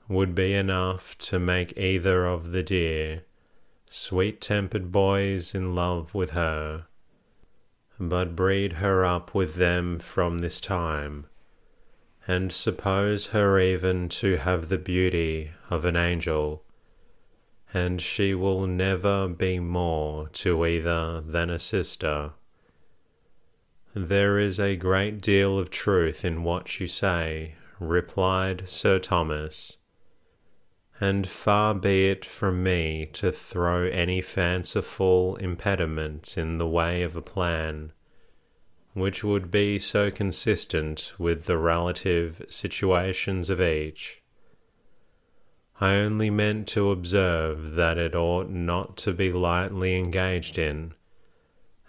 would 0.08 0.34
be 0.34 0.52
enough 0.52 1.16
to 1.18 1.38
make 1.38 1.78
either 1.78 2.26
of 2.26 2.50
the 2.50 2.62
dear, 2.62 3.22
sweet 3.88 4.42
tempered 4.42 4.92
boys 4.92 5.54
in 5.54 5.74
love 5.74 6.14
with 6.14 6.30
her. 6.30 6.86
But 7.98 8.36
breed 8.36 8.74
her 8.74 9.06
up 9.06 9.34
with 9.34 9.54
them 9.54 9.98
from 10.00 10.38
this 10.38 10.60
time, 10.60 11.24
and 12.28 12.52
suppose 12.52 13.28
her 13.28 13.58
even 13.58 14.10
to 14.20 14.36
have 14.36 14.68
the 14.68 14.76
beauty 14.76 15.52
of 15.70 15.86
an 15.86 15.96
angel 15.96 16.63
and 17.74 18.00
she 18.00 18.32
will 18.34 18.68
never 18.68 19.26
be 19.26 19.58
more 19.58 20.28
to 20.28 20.64
either 20.64 21.20
than 21.20 21.50
a 21.50 21.58
sister. 21.58 22.30
There 23.92 24.38
is 24.38 24.60
a 24.60 24.76
great 24.76 25.20
deal 25.20 25.58
of 25.58 25.70
truth 25.70 26.24
in 26.24 26.44
what 26.44 26.78
you 26.78 26.86
say, 26.86 27.56
replied 27.80 28.68
Sir 28.68 29.00
Thomas, 29.00 29.76
and 31.00 31.28
far 31.28 31.74
be 31.74 32.06
it 32.08 32.24
from 32.24 32.62
me 32.62 33.10
to 33.14 33.32
throw 33.32 33.88
any 33.88 34.22
fanciful 34.22 35.34
impediment 35.36 36.38
in 36.38 36.58
the 36.58 36.68
way 36.68 37.02
of 37.02 37.16
a 37.16 37.22
plan 37.22 37.92
which 38.92 39.24
would 39.24 39.50
be 39.50 39.76
so 39.76 40.08
consistent 40.08 41.12
with 41.18 41.46
the 41.46 41.58
relative 41.58 42.46
situations 42.48 43.50
of 43.50 43.60
each 43.60 44.22
I 45.80 45.96
only 45.96 46.30
meant 46.30 46.68
to 46.68 46.92
observe 46.92 47.72
that 47.72 47.98
it 47.98 48.14
ought 48.14 48.48
not 48.48 48.96
to 48.98 49.12
be 49.12 49.32
lightly 49.32 49.96
engaged 49.98 50.56
in, 50.56 50.94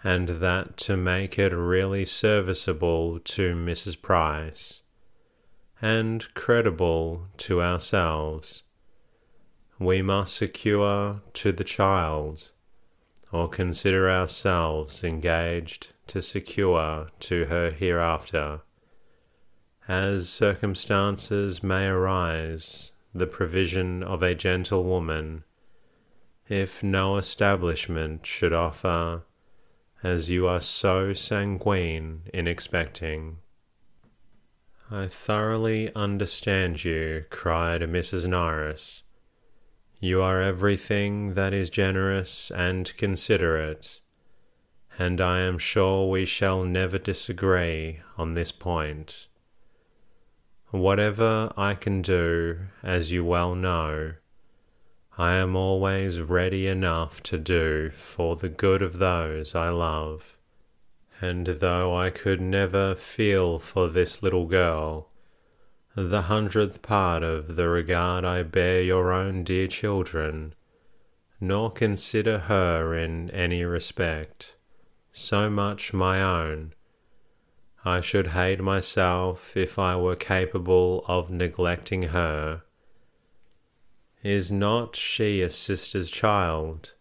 and 0.02 0.28
that 0.28 0.76
to 0.78 0.96
make 0.96 1.38
it 1.38 1.52
really 1.52 2.04
serviceable 2.04 3.20
to 3.20 3.54
Mrs. 3.54 4.00
Price, 4.02 4.82
and 5.80 6.26
credible 6.34 7.28
to 7.38 7.62
ourselves, 7.62 8.64
we 9.78 10.02
must 10.02 10.34
secure 10.34 11.22
to 11.34 11.52
the 11.52 11.64
child, 11.64 12.50
or 13.30 13.48
consider 13.48 14.10
ourselves 14.10 15.04
engaged 15.04 15.92
to 16.08 16.20
secure 16.22 17.10
to 17.20 17.44
her 17.44 17.70
hereafter, 17.70 18.62
as 19.86 20.28
circumstances 20.28 21.62
may 21.62 21.86
arise 21.86 22.92
the 23.18 23.26
provision 23.26 24.02
of 24.02 24.22
a 24.22 24.34
gentlewoman, 24.34 25.44
if 26.48 26.82
no 26.82 27.16
establishment 27.16 28.26
should 28.26 28.52
offer, 28.52 29.22
as 30.02 30.30
you 30.30 30.46
are 30.46 30.60
so 30.60 31.12
sanguine 31.12 32.22
in 32.32 32.46
expecting. 32.46 33.38
I 34.90 35.06
thoroughly 35.06 35.92
understand 35.94 36.84
you, 36.84 37.24
cried 37.30 37.80
Mrs. 37.80 38.28
Norris. 38.28 39.02
You 39.98 40.22
are 40.22 40.42
everything 40.42 41.34
that 41.34 41.52
is 41.52 41.70
generous 41.70 42.50
and 42.52 42.96
considerate, 42.96 44.00
and 44.98 45.20
I 45.20 45.40
am 45.40 45.58
sure 45.58 46.08
we 46.08 46.26
shall 46.26 46.64
never 46.64 46.98
disagree 46.98 48.00
on 48.16 48.34
this 48.34 48.52
point. 48.52 49.26
Whatever 50.70 51.52
I 51.56 51.74
can 51.74 52.02
do, 52.02 52.58
as 52.82 53.12
you 53.12 53.24
well 53.24 53.54
know, 53.54 54.14
I 55.16 55.34
am 55.34 55.56
always 55.56 56.20
ready 56.20 56.66
enough 56.66 57.22
to 57.24 57.38
do 57.38 57.90
for 57.90 58.36
the 58.36 58.48
good 58.48 58.82
of 58.82 58.98
those 58.98 59.54
I 59.54 59.70
love. 59.70 60.36
And 61.20 61.46
though 61.46 61.96
I 61.96 62.10
could 62.10 62.40
never 62.40 62.94
feel 62.94 63.58
for 63.58 63.88
this 63.88 64.22
little 64.22 64.46
girl 64.46 65.08
the 65.94 66.22
hundredth 66.22 66.82
part 66.82 67.22
of 67.22 67.56
the 67.56 67.70
regard 67.70 68.22
I 68.22 68.42
bear 68.42 68.82
your 68.82 69.12
own 69.12 69.44
dear 69.44 69.66
children, 69.66 70.54
nor 71.40 71.70
consider 71.70 72.38
her 72.38 72.94
in 72.94 73.30
any 73.30 73.64
respect 73.64 74.56
so 75.10 75.48
much 75.48 75.94
my 75.94 76.20
own, 76.20 76.74
I 77.86 78.00
should 78.00 78.26
hate 78.26 78.58
myself 78.58 79.56
if 79.56 79.78
I 79.78 79.94
were 79.94 80.16
capable 80.16 81.04
of 81.06 81.30
neglecting 81.30 82.02
her. 82.08 82.64
Is 84.24 84.50
not 84.50 84.96
she 84.96 85.40
a 85.40 85.48
sister's 85.50 86.10
child? 86.10 86.94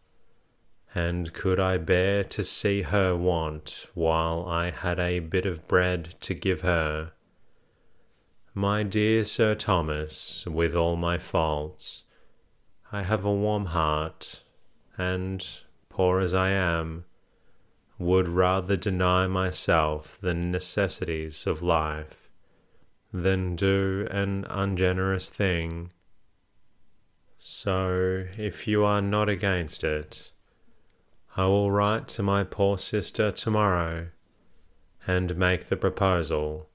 And 0.94 1.34
could 1.34 1.60
I 1.60 1.80
bear 1.80 2.24
to 2.26 2.44
see 2.44 2.84
her 2.84 3.16
want 3.16 3.88
while 3.96 4.46
I 4.46 4.70
had 4.70 5.00
a 5.00 5.22
bit 5.22 5.48
of 5.48 5.68
bread 5.68 6.14
to 6.22 6.36
give 6.36 6.62
her? 6.62 7.14
My 8.54 8.84
dear 8.84 9.26
Sir 9.26 9.56
Thomas, 9.56 10.46
with 10.46 10.76
all 10.76 10.96
my 10.96 11.18
faults, 11.18 12.04
I 12.92 13.02
have 13.02 13.26
a 13.26 13.34
warm 13.34 13.66
heart, 13.66 14.44
and, 15.00 15.44
poor 15.90 16.20
as 16.20 16.36
I 16.36 16.52
am, 16.52 17.06
would 17.98 18.28
rather 18.28 18.76
deny 18.76 19.26
myself 19.28 20.18
the 20.22 20.34
necessities 20.34 21.48
of 21.48 21.62
life 21.62 22.30
than 23.14 23.56
do 23.56 24.08
an 24.12 24.46
ungenerous 24.50 25.30
thing. 25.30 25.92
So, 27.38 28.26
if 28.38 28.68
you 28.68 28.84
are 28.84 29.02
not 29.02 29.30
against 29.30 29.84
it, 29.84 30.32
I 31.38 31.46
will 31.46 31.72
write 31.72 32.08
to 32.10 32.24
my 32.24 32.44
poor 32.44 32.78
sister 32.78 33.32
tomorrow 33.32 34.08
and 35.08 35.38
make 35.38 35.66
the 35.66 35.78
proposal, 35.78 36.70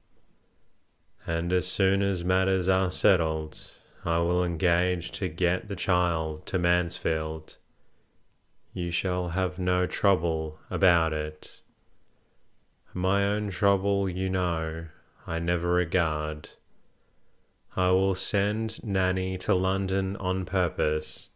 and 1.26 1.52
as 1.52 1.66
soon 1.66 2.02
as 2.02 2.24
matters 2.24 2.68
are 2.68 2.90
settled, 2.90 3.70
I 4.04 4.18
will 4.18 4.42
engage 4.44 5.10
to 5.12 5.28
get 5.28 5.68
the 5.68 5.76
child 5.76 6.46
to 6.46 6.58
Mansfield 6.58 7.56
you 8.72 8.90
shall 8.90 9.30
have 9.30 9.58
no 9.58 9.86
trouble 9.86 10.58
about 10.70 11.12
it. 11.12 11.62
My 12.94 13.24
own 13.24 13.50
trouble, 13.50 14.08
you 14.08 14.28
know, 14.28 14.86
I 15.26 15.38
never 15.38 15.72
regard. 15.72 16.50
I 17.76 17.90
will 17.90 18.14
send 18.14 18.82
Nanny 18.82 19.38
to 19.38 19.54
London 19.54 20.16
on 20.16 20.44
purpose, 20.44 21.28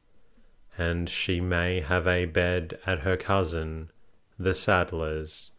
and 0.76 1.08
she 1.08 1.40
may 1.40 1.80
have 1.80 2.06
a 2.06 2.24
bed 2.24 2.78
at 2.86 3.00
her 3.00 3.16
cousin, 3.16 3.90
the 4.38 4.54
saddler's, 4.54 5.52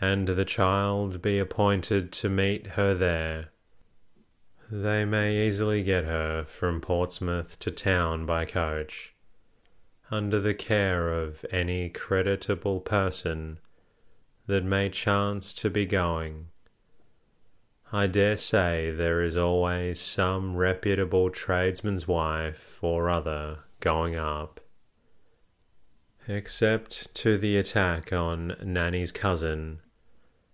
and 0.00 0.28
the 0.28 0.44
child 0.44 1.22
be 1.22 1.38
appointed 1.38 2.12
to 2.12 2.28
meet 2.28 2.68
her 2.68 2.94
there. 2.94 3.50
They 4.70 5.04
may 5.04 5.46
easily 5.46 5.84
get 5.84 6.04
her 6.04 6.44
from 6.44 6.80
Portsmouth 6.80 7.58
to 7.60 7.70
town 7.70 8.26
by 8.26 8.44
coach, 8.44 9.14
under 10.10 10.40
the 10.40 10.54
care 10.54 11.12
of 11.12 11.44
any 11.50 11.88
creditable 11.88 12.80
person 12.80 13.58
that 14.46 14.64
may 14.64 14.88
chance 14.88 15.52
to 15.52 15.68
be 15.68 15.84
going. 15.84 16.48
I 17.92 18.06
dare 18.06 18.36
say 18.36 18.90
there 18.90 19.22
is 19.22 19.36
always 19.36 20.00
some 20.00 20.56
reputable 20.56 21.30
tradesman's 21.30 22.08
wife 22.08 22.82
or 22.82 23.08
other 23.08 23.60
going 23.80 24.16
up. 24.16 24.60
Except 26.28 27.14
to 27.14 27.38
the 27.38 27.56
attack 27.56 28.12
on 28.12 28.56
Nanny's 28.62 29.12
cousin, 29.12 29.80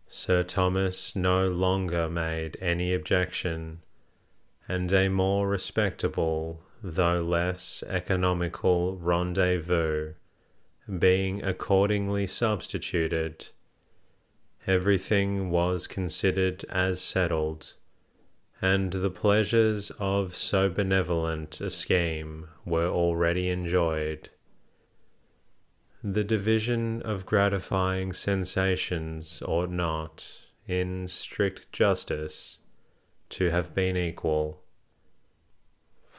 Sir 0.06 0.42
Thomas 0.42 1.16
no 1.16 1.48
longer 1.48 2.10
made 2.10 2.58
any 2.60 2.92
objection, 2.92 3.80
and 4.68 4.92
a 4.92 5.08
more 5.08 5.48
respectable, 5.48 6.60
though 6.82 7.18
less 7.18 7.84
economical 7.86 8.96
rendezvous 8.96 10.14
being 10.98 11.42
accordingly 11.44 12.26
substituted, 12.26 13.48
everything 14.66 15.50
was 15.50 15.86
considered 15.86 16.64
as 16.68 17.00
settled, 17.00 17.74
and 18.60 18.92
the 18.92 19.10
pleasures 19.10 19.90
of 19.98 20.34
so 20.34 20.68
benevolent 20.68 21.60
a 21.60 21.70
scheme 21.70 22.48
were 22.64 22.88
already 22.88 23.48
enjoyed. 23.48 24.28
The 26.02 26.24
division 26.24 27.00
of 27.02 27.26
gratifying 27.26 28.12
sensations 28.12 29.40
ought 29.46 29.70
not, 29.70 30.26
in 30.66 31.06
strict 31.06 31.70
justice, 31.70 32.58
to 33.30 33.50
have 33.50 33.72
been 33.72 33.96
equal. 33.96 34.61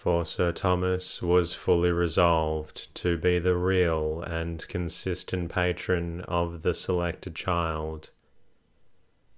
For 0.04 0.26
Sir 0.26 0.52
Thomas 0.52 1.22
was 1.22 1.54
fully 1.54 1.90
resolved 1.90 2.94
to 2.96 3.18
be 3.18 3.40
the 3.40 3.56
real 3.56 4.22
and 4.22 4.68
consistent 4.68 5.50
patron 5.50 6.20
of 6.28 6.62
the 6.62 6.74
selected 6.74 7.36
child 7.36 8.10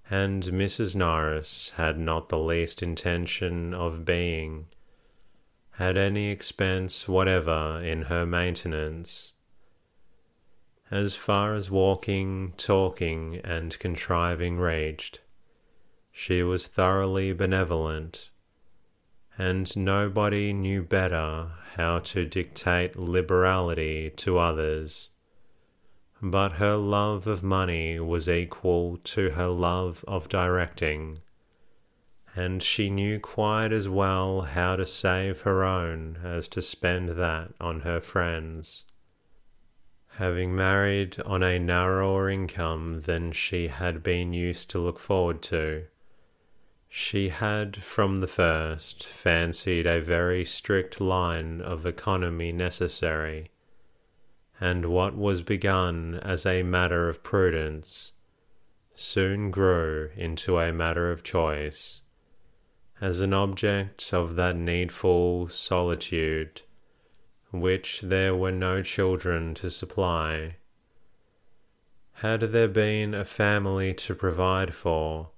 and 0.09 0.41
Mrs. 0.41 0.95
Norris 0.95 1.69
had 1.75 1.99
not 1.99 2.29
the 2.29 2.39
least 2.39 2.81
intention 2.81 3.75
of 3.75 4.05
being 4.05 4.65
at 5.77 5.97
any 5.97 6.31
expense 6.31 7.07
whatever 7.07 7.79
in 7.83 8.01
her 8.01 8.25
maintenance. 8.25 9.33
As 10.89 11.13
far 11.13 11.53
as 11.53 11.69
walking, 11.69 12.53
talking, 12.57 13.35
and 13.43 13.77
contriving 13.77 14.57
reached, 14.57 15.19
she 16.11 16.41
was 16.41 16.67
thoroughly 16.67 17.33
benevolent, 17.33 18.31
and 19.37 19.75
nobody 19.75 20.53
knew 20.53 20.81
better 20.81 21.51
how 21.75 21.99
to 21.99 22.25
dictate 22.25 22.95
liberality 22.95 24.09
to 24.11 24.37
others 24.37 25.09
but 26.21 26.53
her 26.53 26.75
love 26.75 27.27
of 27.27 27.43
money 27.43 27.99
was 27.99 28.29
equal 28.29 28.97
to 28.97 29.31
her 29.31 29.47
love 29.47 30.03
of 30.07 30.29
directing, 30.29 31.19
and 32.35 32.63
she 32.63 32.89
knew 32.89 33.19
quite 33.19 33.71
as 33.71 33.87
well 33.87 34.41
how 34.41 34.75
to 34.75 34.85
save 34.85 35.41
her 35.41 35.63
own 35.63 36.17
as 36.23 36.47
to 36.49 36.61
spend 36.61 37.09
that 37.09 37.51
on 37.59 37.81
her 37.81 37.99
friends. 37.99 38.85
Having 40.17 40.55
married 40.55 41.19
on 41.25 41.43
a 41.43 41.59
narrower 41.59 42.29
income 42.29 43.01
than 43.01 43.31
she 43.31 43.67
had 43.67 44.01
been 44.01 44.31
used 44.31 44.69
to 44.71 44.79
look 44.79 44.97
forward 44.97 45.41
to, 45.43 45.85
she 46.97 47.27
had 47.27 47.75
from 47.83 48.15
the 48.15 48.27
first 48.27 49.05
fancied 49.05 49.85
a 49.85 49.99
very 49.99 50.45
strict 50.45 51.01
line 51.01 51.59
of 51.59 51.85
economy 51.85 52.53
necessary 52.53 53.51
and 54.61 54.85
what 54.85 55.13
was 55.13 55.41
begun 55.41 56.17
as 56.23 56.45
a 56.45 56.63
matter 56.63 57.09
of 57.09 57.21
prudence 57.21 58.13
soon 58.95 59.51
grew 59.51 60.09
into 60.15 60.57
a 60.57 60.71
matter 60.71 61.11
of 61.11 61.21
choice, 61.21 61.99
as 63.01 63.19
an 63.19 63.33
object 63.33 64.13
of 64.13 64.37
that 64.37 64.55
needful 64.55 65.49
solitude 65.49 66.61
which 67.51 67.99
there 67.99 68.33
were 68.33 68.53
no 68.53 68.81
children 68.81 69.53
to 69.53 69.69
supply. 69.69 70.55
Had 72.13 72.39
there 72.39 72.69
been 72.69 73.13
a 73.13 73.25
family 73.25 73.93
to 73.95 74.15
provide 74.15 74.73
for, 74.73 75.31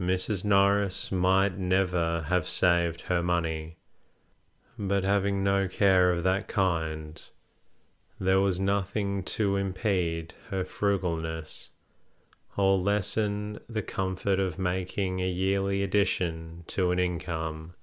Mrs. 0.00 0.44
Norris 0.44 1.12
might 1.12 1.56
never 1.56 2.22
have 2.28 2.48
saved 2.48 3.02
her 3.02 3.22
money, 3.22 3.78
but 4.76 5.04
having 5.04 5.44
no 5.44 5.68
care 5.68 6.10
of 6.10 6.24
that 6.24 6.48
kind, 6.48 7.22
there 8.18 8.40
was 8.40 8.58
nothing 8.58 9.22
to 9.22 9.56
impede 9.56 10.34
her 10.50 10.64
frugalness 10.64 11.70
or 12.56 12.76
lessen 12.76 13.58
the 13.68 13.82
comfort 13.82 14.40
of 14.40 14.58
making 14.58 15.20
a 15.20 15.28
yearly 15.28 15.82
addition 15.82 16.64
to 16.66 16.90
an 16.90 16.98
income 16.98 17.74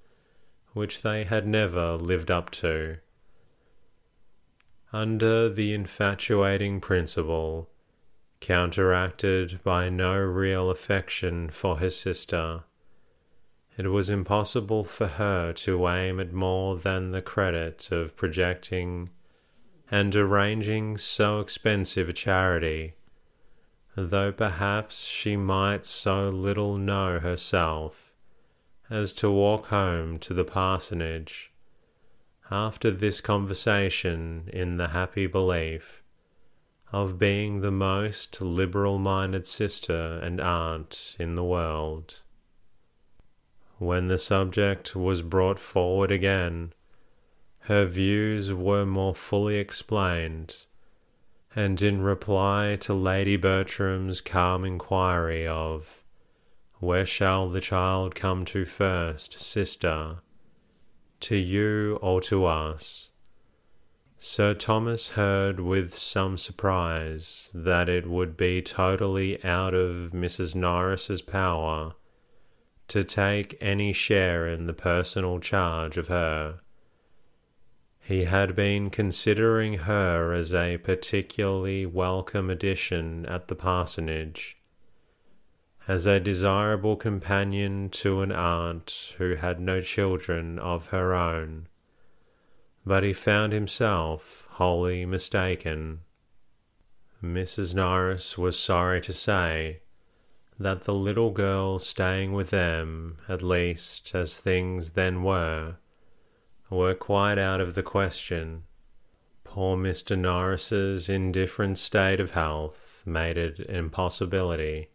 which 0.74 1.02
they 1.02 1.24
had 1.24 1.46
never 1.46 1.96
lived 1.96 2.32
up 2.32 2.50
to. 2.50 2.98
Under 4.94 5.50
the 5.50 5.74
infatuating 5.74 6.82
principle, 6.82 7.71
counteracted 8.42 9.64
by 9.64 9.88
no 9.88 10.18
real 10.20 10.70
affection 10.70 11.50
for 11.50 11.80
his 11.80 11.96
sister, 11.96 12.64
it 13.78 13.88
was 13.88 14.10
impossible 14.10 14.84
for 14.84 15.08
her 15.08 15.54
to 15.54 15.88
aim 15.88 16.20
at 16.20 16.34
more 16.34 16.76
than 16.76 17.12
the 17.12 17.22
credit 17.22 17.90
of 17.92 18.16
projecting 18.18 19.10
and 19.90 20.16
arranging 20.16 20.98
so 20.98 21.40
expensive 21.40 22.10
a 22.10 22.14
charity, 22.14 22.96
though 23.96 24.32
perhaps 24.32 25.06
she 25.06 25.38
might 25.38 25.86
so 25.86 26.30
little 26.30 26.78
know 26.78 27.20
herself 27.20 28.14
as 28.90 29.14
to 29.14 29.32
walk 29.32 29.68
home 29.68 30.20
to 30.20 30.34
the 30.34 30.44
parsonage 30.44 31.52
after 32.50 32.92
this 32.92 33.22
conversation 33.22 34.50
in 34.52 34.76
the 34.76 34.90
happy 34.90 35.28
belief 35.28 36.01
of 36.92 37.18
being 37.18 37.62
the 37.62 37.72
most 37.72 38.42
liberal 38.42 39.00
minded 39.00 39.48
sister 39.48 40.20
and 40.22 40.42
aunt 40.42 41.16
in 41.18 41.36
the 41.36 41.44
world. 41.44 42.22
When 43.78 44.10
the 44.10 44.18
subject 44.18 44.96
was 44.96 45.22
brought 45.22 45.60
forward 45.60 46.12
again, 46.12 46.74
her 47.66 47.86
views 47.86 48.52
were 48.52 48.86
more 48.86 49.16
fully 49.16 49.58
explained, 49.58 50.58
and 51.56 51.82
in 51.82 52.02
reply 52.02 52.78
to 52.82 52.94
Lady 52.94 53.38
Bertram's 53.38 54.20
calm 54.20 54.66
inquiry 54.66 55.48
of, 55.48 56.04
Where 56.80 57.06
shall 57.06 57.50
the 57.50 57.62
child 57.62 58.16
come 58.16 58.46
to 58.46 58.66
first, 58.66 59.40
sister? 59.40 60.18
To 61.22 61.36
you 61.36 62.00
or 62.02 62.20
to 62.22 62.46
us? 62.46 63.11
Sir 64.22 64.54
Thomas 64.54 65.10
heard 65.10 65.60
with 65.60 65.94
some 65.94 66.38
surprise 66.38 67.52
that 67.54 67.90
it 67.90 68.08
would 68.08 68.38
be 68.38 68.62
totally 68.62 69.44
out 69.44 69.74
of 69.74 70.12
Mrs. 70.12 70.56
Norris's 70.56 71.22
power 71.22 71.96
to 72.88 73.04
take 73.04 73.58
any 73.60 73.92
share 73.92 74.48
in 74.48 74.68
the 74.68 74.74
personal 74.74 75.40
charge 75.40 75.98
of 75.98 76.08
her 76.08 76.62
he 78.04 78.24
had 78.24 78.56
been 78.56 78.90
considering 78.90 79.80
her 79.80 80.34
as 80.34 80.54
a 80.54 80.78
particularly 80.80 81.86
welcome 81.86 82.50
addition 82.50 83.26
at 83.28 83.48
the 83.48 83.56
parsonage, 83.56 84.58
as 85.88 86.06
a 86.06 86.20
desirable 86.20 86.96
companion 86.96 87.90
to 87.90 88.22
an 88.22 88.32
aunt 88.32 89.14
who 89.18 89.36
had 89.36 89.60
no 89.60 89.82
children 89.82 90.58
of 90.58 90.88
her 90.88 91.14
own, 91.14 91.68
but 92.86 93.04
he 93.04 93.14
found 93.14 93.54
himself 93.54 94.48
wholly 94.52 95.06
mistaken. 95.06 96.00
Mrs. 97.24 97.76
Norris 97.76 98.38
was 98.38 98.58
sorry 98.58 99.02
to 99.02 99.14
say 99.14 99.82
that 100.60 100.82
the 100.82 100.94
little 100.94 101.32
girl 101.32 101.80
staying 101.80 102.34
with 102.34 102.50
them, 102.50 103.18
at 103.28 103.42
least 103.44 104.14
as 104.14 104.40
things 104.40 104.92
then 104.92 105.24
were, 105.24 105.76
were 106.70 106.94
quite 106.94 107.38
out 107.38 107.62
of 107.62 107.76
the 107.76 107.84
question. 107.84 108.64
Poor 109.44 109.76
Mr. 109.76 110.18
Norris's 110.18 111.10
indifferent 111.10 111.78
state 111.78 112.20
of 112.20 112.32
health 112.32 113.04
made 113.06 113.38
it 113.38 113.60
an 113.60 113.76
impossibility. 113.76 114.90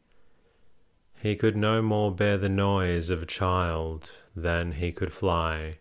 He 1.20 1.36
could 1.36 1.56
no 1.56 1.82
more 1.82 2.12
bear 2.12 2.38
the 2.38 2.48
noise 2.48 3.10
of 3.10 3.22
a 3.22 3.26
child 3.26 4.12
than 4.34 4.72
he 4.72 4.92
could 4.92 5.12
fly. 5.12 5.78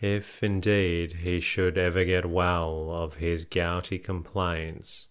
If 0.00 0.44
indeed 0.44 1.14
he 1.24 1.40
should 1.40 1.76
ever 1.76 2.04
get 2.04 2.24
well 2.24 2.90
of 2.90 3.16
his 3.16 3.44
gouty 3.44 3.98
complaints, 3.98 5.08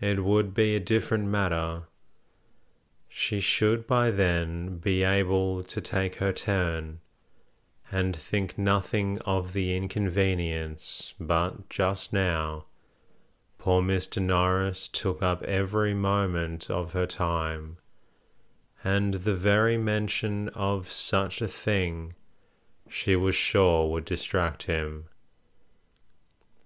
it 0.00 0.22
would 0.22 0.54
be 0.54 0.76
a 0.76 0.80
different 0.80 1.26
matter. 1.26 1.88
She 3.08 3.40
should 3.40 3.86
by 3.86 4.12
then 4.12 4.78
be 4.78 5.02
able 5.02 5.64
to 5.64 5.80
take 5.80 6.16
her 6.16 6.32
turn 6.32 7.00
and 7.90 8.14
think 8.14 8.56
nothing 8.56 9.18
of 9.20 9.52
the 9.52 9.76
inconvenience, 9.76 11.14
but 11.18 11.68
just 11.68 12.12
now, 12.12 12.66
poor 13.58 13.82
Mr. 13.82 14.22
Norris 14.22 14.86
took 14.86 15.20
up 15.22 15.42
every 15.42 15.94
moment 15.94 16.70
of 16.70 16.92
her 16.92 17.06
time, 17.06 17.78
and 18.84 19.14
the 19.14 19.34
very 19.34 19.76
mention 19.76 20.48
of 20.50 20.90
such 20.90 21.40
a 21.40 21.48
thing 21.48 22.12
she 22.88 23.16
was 23.16 23.34
sure 23.34 23.88
would 23.88 24.04
distract 24.04 24.64
him. 24.64 25.06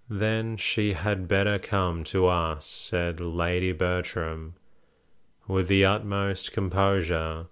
Then 0.08 0.56
she 0.56 0.94
had 0.94 1.28
better 1.28 1.58
come 1.58 2.02
to 2.04 2.26
us, 2.26 2.64
said 2.66 3.20
Lady 3.20 3.72
Bertram, 3.72 4.54
with 5.46 5.68
the 5.68 5.84
utmost 5.84 6.52
composure. 6.52 7.46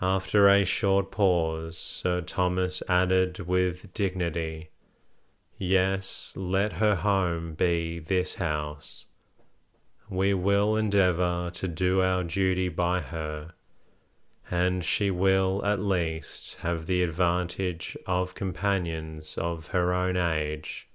After 0.00 0.48
a 0.48 0.64
short 0.64 1.10
pause, 1.10 1.76
Sir 1.78 2.20
Thomas 2.20 2.82
added 2.88 3.40
with 3.40 3.92
dignity, 3.94 4.70
Yes, 5.56 6.34
let 6.36 6.74
her 6.74 6.96
home 6.96 7.54
be 7.54 7.98
this 7.98 8.36
house. 8.36 9.06
We 10.08 10.34
will 10.34 10.76
endeavour 10.76 11.50
to 11.54 11.68
do 11.68 12.00
our 12.00 12.22
duty 12.24 12.68
by 12.68 13.00
her 13.00 13.54
and 14.50 14.84
she 14.84 15.10
will 15.10 15.64
at 15.64 15.78
least 15.78 16.54
have 16.60 16.86
the 16.86 17.02
advantage 17.02 17.96
of 18.06 18.34
companions 18.34 19.36
of 19.36 19.68
her 19.68 19.92
own 19.92 20.16
age 20.16 20.88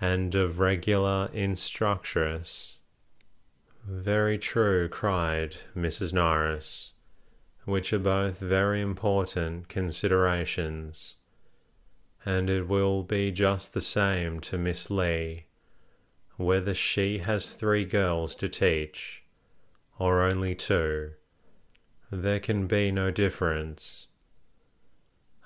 and 0.00 0.34
of 0.34 0.58
regular 0.58 1.28
instructress. 1.34 2.78
Very 3.86 4.38
true, 4.38 4.88
cried 4.88 5.56
Mrs. 5.76 6.12
Norris, 6.14 6.92
which 7.66 7.92
are 7.92 7.98
both 7.98 8.38
very 8.38 8.80
important 8.80 9.68
considerations, 9.68 11.16
and 12.24 12.48
it 12.48 12.66
will 12.66 13.02
be 13.02 13.30
just 13.30 13.74
the 13.74 13.80
same 13.82 14.40
to 14.40 14.56
Miss 14.56 14.90
Lee, 14.90 15.46
whether 16.36 16.74
she 16.74 17.18
has 17.18 17.52
three 17.52 17.84
girls 17.84 18.34
to 18.36 18.48
teach, 18.48 19.22
or 19.98 20.22
only 20.22 20.54
two 20.54 21.12
there 22.10 22.40
can 22.40 22.66
be 22.66 22.90
no 22.90 23.10
difference. 23.10 24.08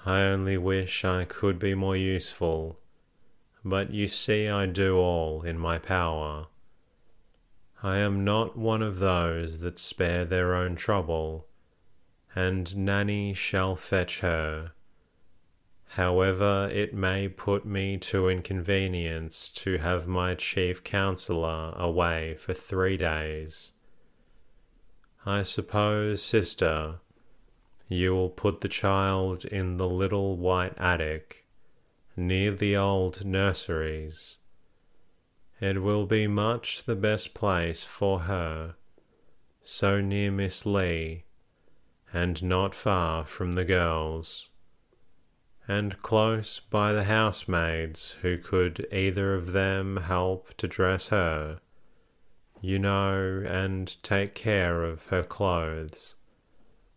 I 0.06 0.22
only 0.22 0.56
wish 0.56 1.04
I 1.04 1.24
could 1.24 1.58
be 1.58 1.74
more 1.74 1.96
useful, 1.96 2.78
but 3.64 3.90
you 3.90 4.08
see 4.08 4.48
I 4.48 4.66
do 4.66 4.96
all 4.96 5.42
in 5.42 5.58
my 5.58 5.78
power. 5.78 6.46
I 7.82 7.98
am 7.98 8.24
not 8.24 8.56
one 8.56 8.80
of 8.80 8.98
those 8.98 9.58
that 9.58 9.78
spare 9.78 10.24
their 10.24 10.54
own 10.54 10.74
trouble, 10.74 11.46
and 12.34 12.74
Nanny 12.74 13.34
shall 13.34 13.76
fetch 13.76 14.20
her. 14.20 14.72
However, 15.88 16.70
it 16.72 16.94
may 16.94 17.28
put 17.28 17.66
me 17.66 17.98
to 17.98 18.28
inconvenience 18.28 19.50
to 19.50 19.76
have 19.78 20.08
my 20.08 20.34
chief 20.34 20.82
counsellor 20.82 21.74
away 21.76 22.36
for 22.36 22.54
three 22.54 22.96
days. 22.96 23.73
I 25.26 25.42
suppose, 25.42 26.22
sister, 26.22 26.96
you 27.88 28.14
will 28.14 28.28
put 28.28 28.60
the 28.60 28.68
child 28.68 29.46
in 29.46 29.78
the 29.78 29.88
little 29.88 30.36
white 30.36 30.74
attic 30.76 31.46
near 32.14 32.50
the 32.50 32.76
old 32.76 33.24
nurseries. 33.24 34.36
It 35.62 35.82
will 35.82 36.04
be 36.04 36.26
much 36.26 36.84
the 36.84 36.94
best 36.94 37.32
place 37.32 37.82
for 37.82 38.20
her, 38.20 38.76
so 39.62 40.02
near 40.02 40.30
Miss 40.30 40.66
Lee, 40.66 41.24
and 42.12 42.42
not 42.42 42.74
far 42.74 43.24
from 43.24 43.54
the 43.54 43.64
girls, 43.64 44.50
and 45.66 46.02
close 46.02 46.60
by 46.60 46.92
the 46.92 47.04
housemaids 47.04 48.16
who 48.20 48.36
could 48.36 48.86
either 48.92 49.34
of 49.34 49.52
them 49.52 49.96
help 49.96 50.54
to 50.58 50.68
dress 50.68 51.08
her 51.08 51.60
you 52.64 52.78
know, 52.78 53.44
and 53.46 54.02
take 54.02 54.34
care 54.34 54.82
of 54.82 55.08
her 55.08 55.22
clothes. 55.22 56.14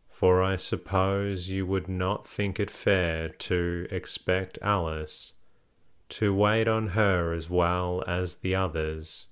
For 0.09 0.41
I 0.41 0.55
suppose 0.55 1.49
you 1.49 1.65
would 1.65 1.89
not 1.89 2.25
think 2.25 2.57
it 2.57 2.71
fair 2.71 3.27
to 3.27 3.85
expect 3.91 4.57
Alice 4.61 5.33
to 6.07 6.33
wait 6.33 6.69
on 6.69 6.89
her 6.89 7.33
as 7.33 7.49
well 7.49 8.01
as 8.07 8.37
the 8.37 8.55
others. 8.55 9.27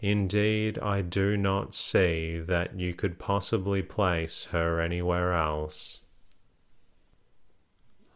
Indeed, 0.00 0.78
I 0.78 1.00
do 1.00 1.34
not 1.34 1.74
see 1.74 2.38
that 2.38 2.78
you 2.78 2.92
could 2.92 3.18
possibly 3.18 3.82
place 3.82 4.48
her 4.52 4.80
anywhere 4.80 5.32
else. 5.32 6.00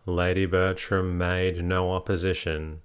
Lady 0.04 0.44
Bertram 0.44 1.16
made 1.16 1.64
no 1.64 1.92
opposition 1.92 2.82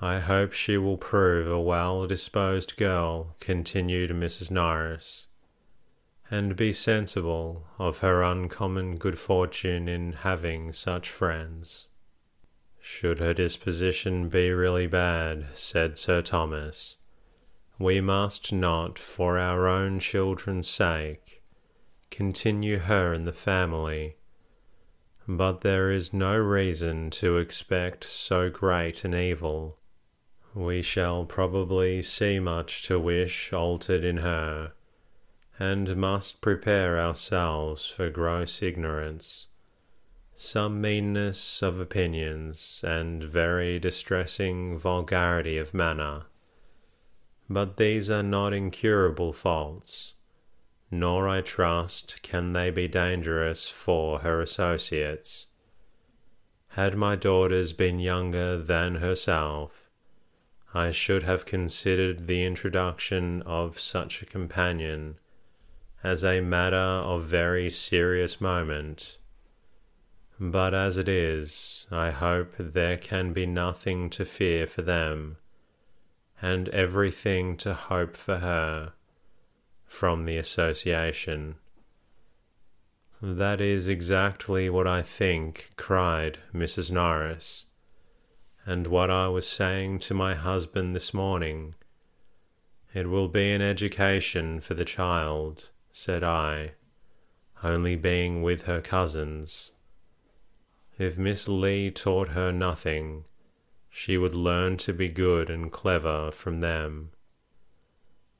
I 0.00 0.20
hope 0.20 0.52
she 0.52 0.76
will 0.76 0.96
prove 0.96 1.48
a 1.48 1.60
well 1.60 2.06
disposed 2.06 2.76
girl, 2.76 3.34
continued 3.40 4.10
Mrs. 4.10 4.48
Norris, 4.48 5.26
and 6.30 6.54
be 6.54 6.72
sensible 6.72 7.66
of 7.80 7.98
her 7.98 8.22
uncommon 8.22 8.94
good 8.94 9.18
fortune 9.18 9.88
in 9.88 10.12
having 10.12 10.72
such 10.72 11.10
friends. 11.10 11.88
Should 12.80 13.18
her 13.18 13.34
disposition 13.34 14.28
be 14.28 14.52
really 14.52 14.86
bad, 14.86 15.46
said 15.54 15.98
Sir 15.98 16.22
Thomas, 16.22 16.94
we 17.76 18.00
must 18.00 18.52
not, 18.52 19.00
for 19.00 19.36
our 19.36 19.66
own 19.66 19.98
children's 19.98 20.68
sake, 20.68 21.42
continue 22.08 22.78
her 22.78 23.12
in 23.12 23.24
the 23.24 23.32
family. 23.32 24.14
But 25.26 25.62
there 25.62 25.90
is 25.90 26.12
no 26.12 26.36
reason 26.36 27.10
to 27.10 27.38
expect 27.38 28.04
so 28.04 28.48
great 28.48 29.04
an 29.04 29.12
evil 29.12 29.76
we 30.58 30.82
shall 30.82 31.24
probably 31.24 32.02
see 32.02 32.40
much 32.40 32.82
to 32.82 32.98
wish 32.98 33.52
altered 33.52 34.02
in 34.04 34.16
her, 34.16 34.72
and 35.56 35.96
must 35.96 36.40
prepare 36.40 36.98
ourselves 36.98 37.86
for 37.86 38.10
gross 38.10 38.60
ignorance, 38.60 39.46
some 40.36 40.80
meanness 40.80 41.62
of 41.62 41.78
opinions, 41.78 42.80
and 42.84 43.22
very 43.22 43.78
distressing 43.78 44.76
vulgarity 44.76 45.56
of 45.56 45.72
manner. 45.72 46.24
But 47.48 47.76
these 47.76 48.10
are 48.10 48.22
not 48.24 48.52
incurable 48.52 49.32
faults, 49.32 50.14
nor, 50.90 51.28
I 51.28 51.40
trust, 51.40 52.20
can 52.22 52.52
they 52.52 52.70
be 52.70 52.88
dangerous 52.88 53.68
for 53.68 54.20
her 54.20 54.40
associates. 54.40 55.46
Had 56.70 56.96
my 56.96 57.14
daughters 57.14 57.72
been 57.72 58.00
younger 58.00 58.58
than 58.58 58.96
herself, 58.96 59.87
I 60.74 60.90
should 60.90 61.22
have 61.22 61.46
considered 61.46 62.26
the 62.26 62.44
introduction 62.44 63.40
of 63.42 63.80
such 63.80 64.20
a 64.20 64.26
companion 64.26 65.18
as 66.04 66.22
a 66.22 66.40
matter 66.40 66.76
of 66.76 67.24
very 67.24 67.70
serious 67.70 68.40
moment. 68.40 69.16
But 70.38 70.74
as 70.74 70.98
it 70.98 71.08
is, 71.08 71.86
I 71.90 72.10
hope 72.10 72.54
there 72.58 72.98
can 72.98 73.32
be 73.32 73.46
nothing 73.46 74.10
to 74.10 74.24
fear 74.24 74.66
for 74.66 74.82
them, 74.82 75.38
and 76.40 76.68
everything 76.68 77.56
to 77.58 77.74
hope 77.74 78.16
for 78.16 78.36
her 78.38 78.92
from 79.86 80.26
the 80.26 80.36
association. 80.36 81.56
That 83.22 83.60
is 83.60 83.88
exactly 83.88 84.68
what 84.68 84.86
I 84.86 85.02
think, 85.02 85.70
cried 85.76 86.38
Mrs. 86.54 86.90
Norris 86.90 87.64
and 88.68 88.86
what 88.86 89.08
I 89.08 89.28
was 89.28 89.48
saying 89.48 90.00
to 90.00 90.12
my 90.12 90.34
husband 90.34 90.94
this 90.94 91.14
morning. 91.14 91.74
It 92.92 93.08
will 93.08 93.28
be 93.28 93.50
an 93.50 93.62
education 93.62 94.60
for 94.60 94.74
the 94.74 94.84
child, 94.84 95.70
said 95.90 96.22
I, 96.22 96.72
only 97.64 97.96
being 97.96 98.42
with 98.42 98.64
her 98.64 98.82
cousins. 98.82 99.72
If 100.98 101.16
Miss 101.16 101.48
Lee 101.48 101.90
taught 101.90 102.28
her 102.28 102.52
nothing, 102.52 103.24
she 103.88 104.18
would 104.18 104.34
learn 104.34 104.76
to 104.78 104.92
be 104.92 105.08
good 105.08 105.48
and 105.48 105.72
clever 105.72 106.30
from 106.30 106.60
them. 106.60 107.12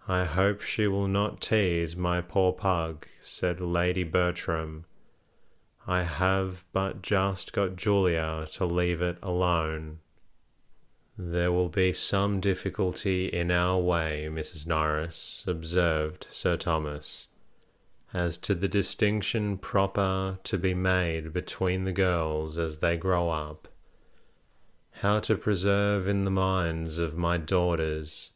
I 0.07 0.25
hope 0.25 0.61
she 0.61 0.87
will 0.87 1.09
not 1.09 1.41
tease 1.41 1.97
my 1.97 2.21
poor 2.21 2.53
pug, 2.53 3.07
said 3.23 3.63
Lady 3.63 4.05
Bertram. 4.05 4.85
I 5.87 6.03
have 6.03 6.67
but 6.75 7.01
just 7.01 7.55
got 7.55 7.77
Julia 7.77 8.47
to 8.53 8.67
leave 8.67 9.01
it 9.01 9.17
alone. 9.23 10.01
There 11.21 11.51
will 11.51 11.69
be 11.69 11.93
some 11.93 12.39
difficulty 12.39 13.27
in 13.27 13.51
our 13.51 13.81
way, 13.81 14.29
Mrs. 14.31 14.69
Norris, 14.69 15.43
observed 15.49 16.29
Sir 16.31 16.57
Thomas, 16.57 17.27
as 18.15 18.39
to 18.39 18.55
the 18.55 18.69
distinction 18.69 19.59
proper 19.59 20.39
to 20.45 20.57
be 20.57 20.75
made 20.75 21.33
between 21.33 21.83
the 21.83 21.93
girls 21.93 22.57
as 22.57 22.79
they 22.79 22.97
grow 22.97 23.31
up. 23.31 23.67
How 25.03 25.19
to 25.21 25.37
preserve 25.37 26.07
in 26.07 26.23
the 26.23 26.31
minds 26.31 26.99
of 26.99 27.17
my 27.17 27.37
daughters 27.37 28.31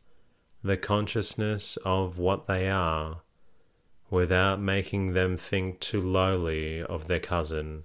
the 0.65 0.77
consciousness 0.77 1.77
of 1.85 2.19
what 2.19 2.49
they 2.49 2.69
are, 2.69 3.23
without 4.11 4.61
making 4.61 5.13
them 5.13 5.37
think 5.37 5.79
too 5.79 6.01
lowly 6.01 6.83
of 6.83 7.07
their 7.07 7.21
cousin 7.21 7.85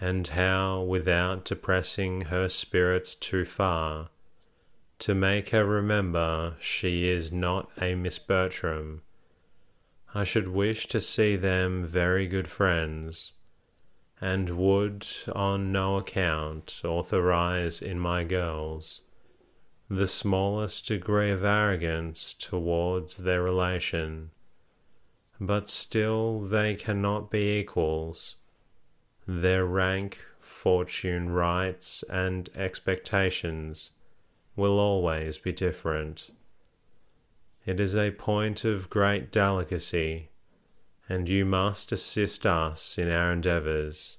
and 0.00 0.28
how, 0.28 0.80
without 0.80 1.44
depressing 1.44 2.22
her 2.22 2.48
spirits 2.48 3.14
too 3.14 3.44
far, 3.44 4.08
to 4.98 5.14
make 5.14 5.50
her 5.50 5.64
remember 5.64 6.56
she 6.58 7.08
is 7.08 7.30
not 7.30 7.70
a 7.80 7.94
Miss 7.94 8.18
Bertram, 8.18 9.02
I 10.14 10.24
should 10.24 10.48
wish 10.48 10.86
to 10.88 11.00
see 11.00 11.36
them 11.36 11.84
very 11.84 12.26
good 12.26 12.48
friends, 12.48 13.32
and 14.20 14.50
would 14.50 15.06
on 15.32 15.70
no 15.70 15.96
account 15.96 16.80
authorize 16.84 17.80
in 17.82 17.98
my 18.00 18.24
girls 18.24 19.02
the 19.88 20.06
smallest 20.06 20.86
degree 20.86 21.30
of 21.30 21.44
arrogance 21.44 22.32
towards 22.32 23.18
their 23.18 23.42
relation, 23.42 24.30
but 25.40 25.68
still 25.68 26.40
they 26.40 26.74
cannot 26.74 27.30
be 27.30 27.58
equals 27.58 28.36
their 29.30 29.64
rank, 29.64 30.18
fortune, 30.40 31.30
rights, 31.30 32.02
and 32.10 32.50
expectations 32.56 33.92
will 34.56 34.80
always 34.80 35.38
be 35.38 35.52
different. 35.52 36.32
It 37.64 37.78
is 37.78 37.94
a 37.94 38.10
point 38.10 38.64
of 38.64 38.90
great 38.90 39.30
delicacy, 39.30 40.30
and 41.08 41.28
you 41.28 41.44
must 41.44 41.92
assist 41.92 42.44
us 42.44 42.98
in 42.98 43.08
our 43.08 43.32
endeavours 43.32 44.16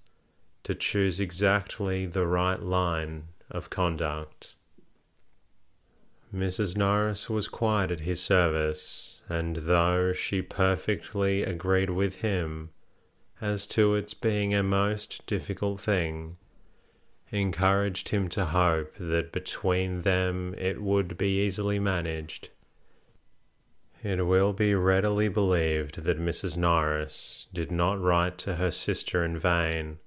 to 0.64 0.74
choose 0.74 1.20
exactly 1.20 2.06
the 2.06 2.26
right 2.26 2.62
line 2.62 3.24
of 3.50 3.70
conduct. 3.70 4.56
Mrs. 6.34 6.78
Norris 6.78 7.30
was 7.30 7.50
quite 7.50 7.92
at 7.92 8.00
his 8.00 8.24
service, 8.24 9.20
and 9.28 9.58
though 9.58 10.14
she 10.14 10.42
perfectly 10.42 11.44
agreed 11.44 11.90
with 11.90 12.22
him 12.22 12.70
as 13.42 13.66
to 13.66 13.96
its 13.96 14.14
being 14.14 14.54
a 14.54 14.62
most 14.62 15.26
difficult 15.26 15.82
thing, 15.82 16.38
encouraged 17.32 18.10
him 18.10 18.30
to 18.30 18.46
hope 18.46 18.94
that 19.00 19.32
between 19.32 20.04
them 20.04 20.54
it 20.58 20.82
would 20.82 21.18
be 21.18 21.42
easily 21.42 21.80
managed. 21.80 22.50
It 24.04 24.26
will 24.26 24.54
be 24.54 24.76
readily 24.76 25.28
believed 25.28 26.04
that 26.04 26.20
Mrs. 26.20 26.58
Norris 26.58 27.48
did 27.52 27.72
not 27.72 28.00
write 28.00 28.38
to 28.40 28.56
her 28.56 28.72
sister 28.72 29.24
in 29.24 29.38
vain. 29.38 30.00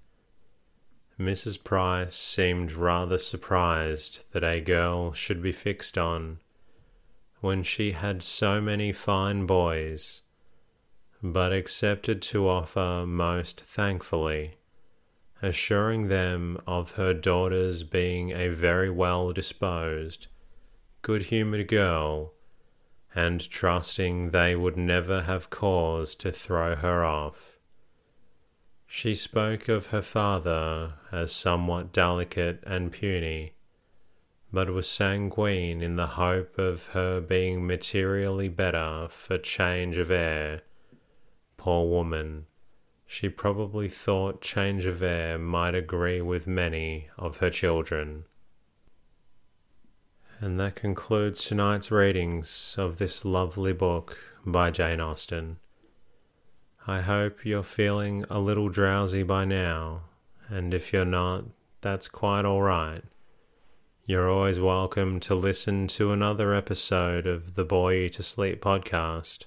Mrs. 1.19 1.63
Price 1.63 2.17
seemed 2.17 2.73
rather 2.73 3.19
surprised 3.19 4.25
that 4.33 4.43
a 4.43 4.61
girl 4.61 5.13
should 5.13 5.41
be 5.43 5.53
fixed 5.53 5.97
on 5.97 6.39
when 7.41 7.63
she 7.63 7.93
had 7.93 8.23
so 8.23 8.61
many 8.61 8.93
fine 8.93 9.47
boys 9.47 10.23
but 11.27 11.55
accepted 11.55 12.21
to 12.21 12.47
offer 12.47 13.07
most 13.07 13.63
thankfully, 13.63 14.59
assuring 15.41 16.09
them 16.09 16.61
of 16.67 16.93
her 16.93 17.15
daughter's 17.15 17.83
being 17.83 18.31
a 18.31 18.49
very 18.49 18.91
well 18.91 19.33
disposed, 19.33 20.27
good 21.01 21.23
humoured 21.23 21.67
girl, 21.67 22.35
and 23.15 23.49
trusting 23.49 24.33
they 24.33 24.55
would 24.55 24.77
never 24.77 25.23
have 25.23 25.49
cause 25.49 26.15
to 26.15 26.31
throw 26.31 26.77
her 26.77 27.03
off. 27.03 27.59
She 28.87 29.17
spoke 29.17 29.67
of 29.67 29.87
her 29.87 30.03
father 30.03 30.97
as 31.11 31.33
somewhat 31.33 31.91
delicate 31.91 32.63
and 32.67 32.93
puny, 32.93 33.55
but 34.53 34.69
was 34.69 34.87
sanguine 34.87 35.81
in 35.81 35.97
the 35.97 36.19
hope 36.19 36.59
of 36.59 36.89
her 36.89 37.23
being 37.23 37.67
materially 37.67 38.51
better 38.51 39.09
for 39.09 39.39
change 39.39 39.97
of 39.97 40.11
air 40.11 40.61
Poor 41.65 41.89
woman, 41.89 42.45
she 43.07 43.31
probably 43.31 43.89
thought 43.89 44.43
change 44.43 44.85
of 44.85 45.03
air 45.03 45.39
might 45.39 45.75
agree 45.75 46.21
with 46.21 46.47
many 46.47 47.09
of 47.17 47.39
her 47.39 47.49
children. 47.49 48.27
And 50.41 50.61
that 50.61 50.77
concludes 50.77 51.43
tonight's 51.43 51.91
readings 51.91 52.75
of 52.77 52.99
this 52.99 53.25
lovely 53.25 53.73
book 53.73 54.19
by 54.45 54.71
Jane 54.73 55.01
Austen. 55.01 55.57
I 56.87 57.01
hope 57.01 57.47
you're 57.47 57.63
feeling 57.63 58.27
a 58.29 58.41
little 58.41 58.69
drowsy 58.69 59.23
by 59.23 59.47
now, 59.47 60.03
and 60.51 60.75
if 60.75 60.93
you're 60.93 61.07
not, 61.07 61.47
that's 61.81 62.09
quite 62.09 62.45
alright. 62.45 63.05
You're 64.05 64.29
always 64.29 64.61
welcome 64.61 65.19
to 65.21 65.35
listen 65.35 65.87
to 65.97 66.13
another 66.13 66.53
episode 66.53 67.27
of 67.27 67.55
the 67.55 67.65
Bore 67.65 67.95
You 67.95 68.11
to 68.11 68.23
Sleep 68.23 68.61
podcast 68.61 69.47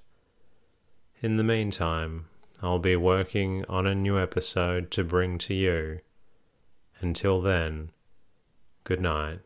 in 1.21 1.37
the 1.37 1.43
meantime, 1.43 2.25
I'll 2.61 2.79
be 2.79 2.95
working 2.95 3.65
on 3.69 3.87
a 3.87 3.95
new 3.95 4.19
episode 4.19 4.91
to 4.91 5.03
bring 5.03 5.37
to 5.39 5.53
you. 5.53 5.99
Until 6.99 7.41
then, 7.41 7.91
good 8.83 9.01
night. 9.01 9.39